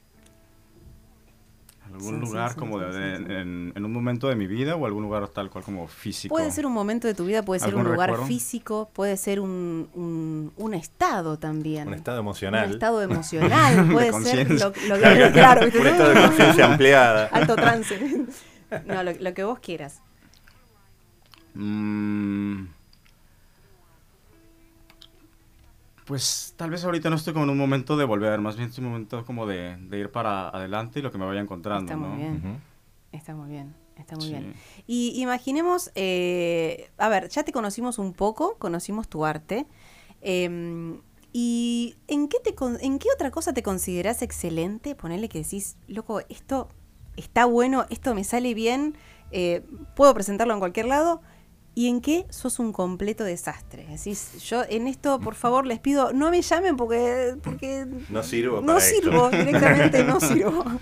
¿Algún 1.91 2.19
Sí, 2.19 2.25
lugar 2.27 2.51
sí, 2.53 2.59
como 2.59 2.79
sí, 2.79 2.85
de- 2.85 2.91
sí, 2.91 2.99
de- 2.99 3.17
sí. 3.17 3.23
En, 3.33 3.73
en 3.75 3.85
un 3.85 3.91
momento 3.91 4.27
de 4.29 4.35
mi 4.35 4.45
vida 4.47 4.75
o 4.75 4.85
algún 4.85 5.03
lugar 5.03 5.27
tal 5.29 5.49
cual 5.49 5.63
como 5.63 5.87
físico? 5.87 6.33
Puede 6.33 6.51
ser 6.51 6.65
un 6.65 6.73
momento 6.73 7.07
de 7.07 7.13
tu 7.15 7.25
vida, 7.25 7.43
puede 7.43 7.59
ser 7.59 7.73
un 7.73 7.79
¿Algún 7.81 7.93
lugar 7.93 8.09
recuerdo? 8.09 8.27
físico, 8.27 8.89
puede 8.93 9.17
ser 9.17 9.39
un, 9.39 9.89
un, 9.95 10.51
un 10.55 10.73
estado 10.73 11.37
también. 11.39 11.87
Un 11.87 11.93
estado 11.95 12.19
emocional. 12.19 12.67
Un 12.67 12.73
estado 12.73 13.01
emocional, 13.09 13.87
De 13.87 13.93
puede 13.93 14.13
ser 14.23 14.51
lo, 14.51 14.67
lo 14.67 14.73
que, 14.95 15.31
claro. 15.33 15.61
Un 15.67 15.87
estado 15.87 16.09
de 16.13 16.21
conciencia 16.21 16.65
ampliada. 16.65 17.25
Alto 17.33 17.55
trance. 17.55 17.97
No, 18.85 19.01
lo, 19.01 19.11
lo 19.13 19.33
que 19.33 19.43
vos 19.43 19.57
quieras. 19.57 19.99
Mm, 21.55 22.65
Pues 26.09 26.55
tal 26.57 26.71
vez 26.71 26.83
ahorita 26.83 27.11
no 27.11 27.17
estoy 27.17 27.33
como 27.33 27.43
en 27.45 27.51
un 27.51 27.57
momento 27.59 27.95
de 27.95 28.03
volver, 28.03 28.41
más 28.41 28.55
bien 28.55 28.69
estoy 28.69 28.81
en 28.81 28.87
un 28.87 28.93
momento 28.93 29.23
como 29.25 29.45
de, 29.45 29.77
de 29.77 29.99
ir 29.99 30.09
para 30.11 30.49
adelante 30.49 30.97
y 30.97 31.01
lo 31.03 31.11
que 31.11 31.19
me 31.19 31.25
vaya 31.27 31.39
encontrando, 31.39 31.83
Está 31.85 31.97
muy 31.97 32.09
¿no? 32.09 32.15
bien. 32.17 32.37
Ujú. 32.37 32.57
Está 33.11 33.35
muy 33.35 33.47
bien, 33.47 33.75
está 33.95 34.15
muy 34.15 34.25
Sí. 34.25 34.31
bien. 34.31 34.55
Y 34.87 35.21
imaginemos, 35.21 35.91
eh, 35.93 36.89
a 36.97 37.09
ver, 37.09 37.29
ya 37.29 37.43
te 37.43 37.51
conocimos 37.51 37.99
un 37.99 38.13
poco, 38.13 38.55
conocimos 38.57 39.07
tu 39.07 39.23
arte. 39.23 39.67
eh, 40.21 40.99
¿Y 41.31 41.95
en 42.07 42.27
qué, 42.27 42.39
te, 42.39 42.55
con- 42.55 42.79
en 42.81 42.97
qué 42.97 43.07
otra 43.13 43.29
cosa 43.29 43.53
te 43.53 43.61
considerás 43.61 44.23
excelente? 44.23 44.95
Ponerle 44.95 45.29
que 45.29 45.37
decís, 45.43 45.77
loco, 45.87 46.21
esto 46.27 46.69
está 47.17 47.45
bueno, 47.45 47.85
esto 47.91 48.15
me 48.15 48.23
sale 48.23 48.55
bien, 48.55 48.97
eh, 49.29 49.63
puedo 49.95 50.11
presentarlo 50.15 50.55
en 50.55 50.59
cualquier 50.59 50.87
lado. 50.87 51.21
¿Y 51.75 51.87
en 51.87 52.01
qué 52.01 52.25
sos 52.29 52.59
un 52.59 52.73
completo 52.73 53.23
desastre? 53.23 53.85
Decís, 53.87 54.41
yo 54.43 54.63
en 54.69 54.87
esto, 54.87 55.19
por 55.19 55.35
favor, 55.35 55.65
les 55.65 55.79
pido, 55.79 56.11
no 56.11 56.29
me 56.29 56.41
llamen 56.41 56.75
porque, 56.75 57.35
porque 57.41 57.85
No 58.09 58.21
sirvo 58.23 58.59
no 58.59 58.67
para 58.67 58.79
sirvo, 58.81 59.29
esto. 59.29 59.37
directamente 59.45 60.03
no 60.03 60.19
sirvo. 60.19 60.65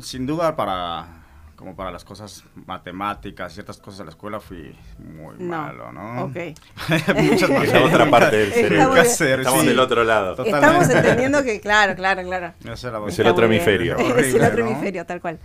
Sin 0.00 0.26
duda 0.26 0.56
para 0.56 1.20
como 1.56 1.76
para 1.76 1.90
las 1.90 2.04
cosas 2.04 2.44
matemáticas, 2.66 3.54
ciertas 3.54 3.78
cosas 3.78 3.98
de 3.98 4.04
la 4.04 4.10
escuela 4.10 4.38
fui 4.40 4.76
muy 4.98 5.36
No. 5.38 5.56
malo, 5.56 5.92
¿no? 5.92 6.24
Ok. 6.24 6.36
Muchas 7.14 7.42
Es 7.42 7.48
materias. 7.48 7.72
la 7.72 7.84
otra 7.86 8.10
parte 8.10 8.36
del 8.36 8.52
cerebro. 8.52 9.00
hacer, 9.00 9.38
Estamos 9.40 9.60
sí. 9.62 9.68
del 9.68 9.78
otro 9.80 10.04
lado. 10.04 10.34
Totalmente. 10.34 10.66
Estamos 10.66 10.90
entendiendo 10.90 11.42
que, 11.44 11.60
claro, 11.60 11.94
claro, 11.94 12.22
claro. 12.22 12.52
Es 12.70 12.84
el 13.18 13.26
otro 13.28 13.46
hemisferio. 13.46 13.96
es 13.96 14.04
el 14.04 14.12
Horrible, 14.12 14.46
otro 14.46 14.64
¿no? 14.64 14.70
hemisferio, 14.72 15.06
tal 15.06 15.20
cual. 15.22 15.38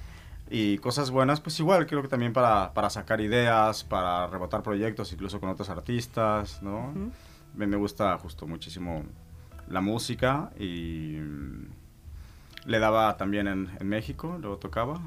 Y 0.51 0.79
cosas 0.79 1.11
buenas, 1.11 1.41
pues 1.41 1.59
igual, 1.59 1.85
creo 1.85 2.01
que 2.01 2.07
también 2.07 2.33
para, 2.33 2.73
para 2.73 2.89
sacar 2.89 3.21
ideas, 3.21 3.83
para 3.83 4.25
rebotar 4.27 4.63
proyectos, 4.63 5.13
incluso 5.13 5.39
con 5.39 5.49
otros 5.49 5.69
artistas, 5.69 6.63
¿no? 6.63 6.89
Ujú. 6.89 7.11
Me, 7.53 7.67
me 7.67 7.77
gusta 7.77 8.17
justo 8.17 8.47
muchísimo 8.47 9.03
la 9.67 9.81
música 9.81 10.49
y 10.57 11.17
mm, 11.19 11.67
le 12.65 12.79
daba 12.79 13.15
también 13.17 13.47
en, 13.47 13.69
en 13.79 13.87
México, 13.87 14.37
luego 14.41 14.57
tocaba. 14.57 14.99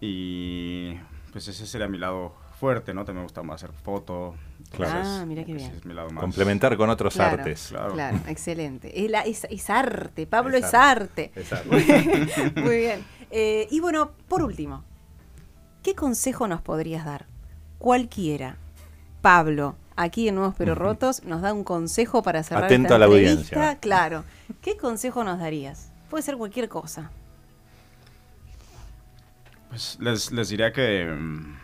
Y 0.00 0.94
pues 1.32 1.48
ese 1.48 1.66
sería 1.66 1.86
mi 1.88 1.98
lado 1.98 2.34
fuerte, 2.58 2.92
¿no? 2.94 3.04
También 3.04 3.20
me 3.22 3.24
gusta 3.24 3.42
más 3.42 3.62
hacer 3.62 3.74
foto. 3.74 4.34
Claro. 4.70 5.00
Ah, 5.04 5.24
mira 5.26 5.44
qué 5.44 5.54
bien. 5.54 5.70
es 5.76 5.84
mi 5.84 5.94
lado 5.94 6.10
más... 6.10 6.20
Complementar 6.22 6.76
con 6.76 6.90
otros 6.90 7.14
Claro, 7.14 7.38
artes. 7.38 7.68
Claro. 7.70 7.92
Claro, 7.94 8.18
excelente. 8.28 9.04
Es, 9.04 9.10
la- 9.10 9.22
es- 9.22 9.46
es 9.48 9.70
arte, 9.70 10.26
Pablo 10.26 10.56
es, 10.56 10.64
Es 10.64 10.74
arte. 10.74 11.32
Exacto. 11.36 11.68
Muy 11.72 11.82
bien. 11.82 12.52
Muy 12.56 12.76
bien. 12.78 13.04
Eh, 13.36 13.66
y 13.68 13.80
bueno, 13.80 14.12
por 14.28 14.44
último, 14.44 14.84
¿qué 15.82 15.96
consejo 15.96 16.46
nos 16.46 16.60
podrías 16.62 17.04
dar? 17.04 17.26
Cualquiera. 17.78 18.58
Pablo, 19.22 19.74
aquí 19.96 20.28
en 20.28 20.36
Nuevos 20.36 20.54
Pero. 20.56 20.76
Rotos, 20.76 21.24
nos 21.24 21.42
da 21.42 21.52
un 21.52 21.64
consejo 21.64 22.22
para 22.22 22.44
cerrar 22.44 22.66
Atento 22.66 22.86
esta 22.86 22.94
a 22.94 22.98
la 23.00 23.06
entrevista. 23.06 23.56
audiencia. 23.56 23.80
Claro. 23.80 24.22
¿Qué 24.62 24.76
consejo 24.76 25.24
nos 25.24 25.40
darías? 25.40 25.90
Puede 26.10 26.22
ser 26.22 26.36
cualquier 26.36 26.68
cosa. 26.68 27.10
Pues 29.68 29.98
les, 29.98 30.30
les 30.30 30.48
diría 30.50 30.72
que 30.72 31.04
mm, 31.06 31.56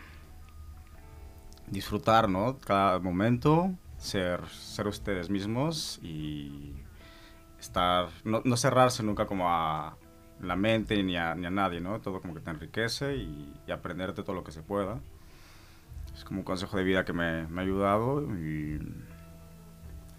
disfrutar, 1.67 2.27
¿no? 2.27 2.57
Cada 2.59 2.99
momento, 2.99 3.71
ser, 3.97 4.45
ser 4.49 4.87
ustedes 4.87 5.29
mismos 5.29 6.01
y 6.03 6.73
estar, 7.61 8.09
no, 8.25 8.41
no 8.43 8.57
cerrarse 8.57 9.03
nunca 9.03 9.25
como 9.25 9.49
a 9.49 9.95
la 10.43 10.55
mente 10.55 11.01
ni 11.03 11.17
a, 11.17 11.35
ni 11.35 11.45
a 11.45 11.51
nadie, 11.51 11.79
¿no? 11.81 11.99
Todo 12.01 12.21
como 12.21 12.33
que 12.33 12.39
te 12.41 12.49
enriquece 12.49 13.15
y, 13.15 13.53
y 13.67 13.71
aprenderte 13.71 14.23
todo 14.23 14.35
lo 14.35 14.43
que 14.43 14.51
se 14.51 14.61
pueda. 14.61 14.99
Es 16.15 16.23
como 16.23 16.39
un 16.39 16.43
consejo 16.45 16.77
de 16.77 16.83
vida 16.83 17.05
que 17.05 17.13
me, 17.13 17.47
me 17.47 17.61
ha 17.61 17.63
ayudado 17.63 18.21
y 18.37 18.79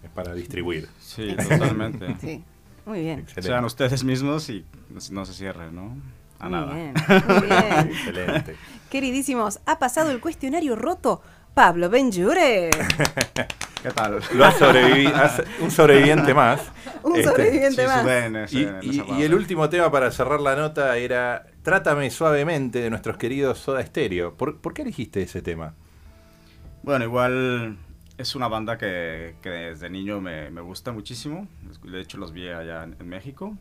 Es 0.03 0.09
para 0.11 0.33
distribuir. 0.33 0.87
sí, 0.99 1.35
totalmente. 1.49 2.15
Sí, 2.21 2.43
muy 2.85 3.01
bien. 3.01 3.19
Excelente. 3.19 3.47
Sean 3.49 3.65
ustedes 3.65 4.03
mismos 4.03 4.49
y 4.49 4.65
no, 4.89 4.99
se- 4.99 5.13
no 5.13 5.25
se 5.25 5.33
cierren, 5.33 5.75
¿no? 5.75 5.95
A 6.39 6.49
Muy 6.49 6.51
nada. 6.59 6.73
bien, 6.73 6.93
muy 7.27 7.47
bien. 7.47 7.87
Excelente. 7.91 8.55
Queridísimos, 8.89 9.59
ha 9.65 9.79
pasado 9.79 10.11
el 10.11 10.19
cuestionario 10.19 10.75
roto 10.75 11.21
Pablo 11.53 11.89
Benjure. 11.89 12.69
¿Qué 13.83 13.91
tal? 13.91 14.19
Lo 14.33 14.45
has 14.45 14.57
sobrevivido, 14.57 15.15
has- 15.15 15.43
un 15.59 15.69
sobreviviente 15.69 16.33
más. 16.33 16.61
Un 17.03 17.17
Este, 17.17 17.29
sobreviviente 17.29 17.81
Sí, 18.47 18.65
más. 18.65 18.83
Y, 19.19 19.23
el 19.23 19.33
último 19.33 19.69
tema 19.69 19.91
para 19.91 20.09
cerrar 20.09 20.39
la 20.39 20.55
nota 20.55 20.95
era 20.97 21.45
Trátame 21.61 22.09
suavemente 22.09 22.79
de 22.79 22.89
nuestros 22.89 23.17
queridos 23.17 23.59
Soda 23.59 23.85
Stereo. 23.85 24.35
¿Por, 24.35 24.61
por 24.61 24.73
qué 24.73 24.83
elegiste 24.83 25.21
ese 25.21 25.41
tema? 25.41 25.73
Bueno, 26.81 27.03
igual 27.03 27.77
es 28.17 28.35
una 28.35 28.47
banda 28.47 28.77
que, 28.77 29.35
que 29.41 29.49
desde 29.49 29.89
niño 29.89 30.21
me, 30.21 30.49
me 30.49 30.61
gusta 30.61 30.93
muchísimo. 30.93 31.45
De 31.83 31.99
hecho, 31.99 32.17
los 32.17 32.31
vi 32.31 32.47
allá 32.47 32.83
en, 32.83 32.95
en 32.97 33.09
México. 33.09 33.57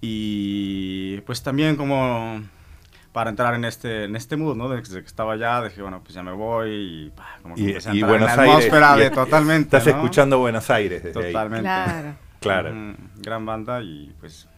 Y 0.00 1.20
pues 1.22 1.42
también 1.42 1.74
como 1.74 2.40
para 3.12 3.30
entrar 3.30 3.54
en 3.54 3.64
este, 3.64 4.04
en 4.04 4.16
este 4.16 4.36
mood, 4.36 4.56
¿no? 4.56 4.68
Desde 4.68 5.00
que 5.00 5.06
estaba 5.06 5.32
allá, 5.32 5.62
dije, 5.62 5.82
bueno, 5.82 6.00
pues 6.02 6.14
ya 6.14 6.22
me 6.22 6.32
voy 6.32 6.70
y 6.70 7.10
pa, 7.10 7.38
como 7.42 7.54
que 7.54 7.62
Y, 7.62 7.68
empecé 7.68 7.90
a 7.90 7.92
entrar 7.92 8.14
en 8.14 8.24
la 8.24 8.32
atmósfera 8.32 8.96
de 8.96 9.10
totalmente, 9.10 9.76
Estás 9.76 9.86
¿no? 9.86 10.00
escuchando 10.00 10.38
Buenos 10.38 10.70
Aires 10.70 11.02
desde 11.02 11.20
ahí. 11.20 11.32
Totalmente. 11.32 11.62
Claro. 11.62 12.14
Claro. 12.40 12.74
Mm, 12.74 12.94
gran 13.16 13.46
banda 13.46 13.82
y 13.82 14.14
pues... 14.20 14.48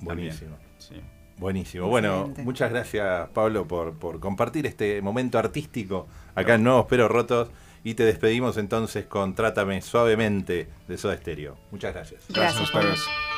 Buenísimo. 0.00 0.50
también, 0.50 0.72
sí. 0.78 0.94
Buenísimo. 1.38 1.88
Bueno, 1.88 2.32
muchas 2.38 2.70
gracias 2.70 3.28
Pablo 3.30 3.66
por, 3.66 3.94
por 3.94 4.20
compartir 4.20 4.66
este 4.66 5.00
momento 5.02 5.38
artístico 5.38 6.08
acá 6.34 6.54
en 6.54 6.64
Nuevos 6.64 6.86
Pero 6.88 7.08
Rotos. 7.08 7.50
Y 7.84 7.94
te 7.94 8.04
despedimos 8.04 8.56
entonces 8.56 9.06
con 9.06 9.34
Trátame 9.34 9.80
suavemente 9.80 10.68
de 10.88 10.98
Soda 10.98 11.16
Stereo. 11.16 11.56
Muchas 11.70 11.94
gracias. 11.94 12.24
Gracias, 12.28 12.70
Gracias, 12.70 13.06
a 13.06 13.37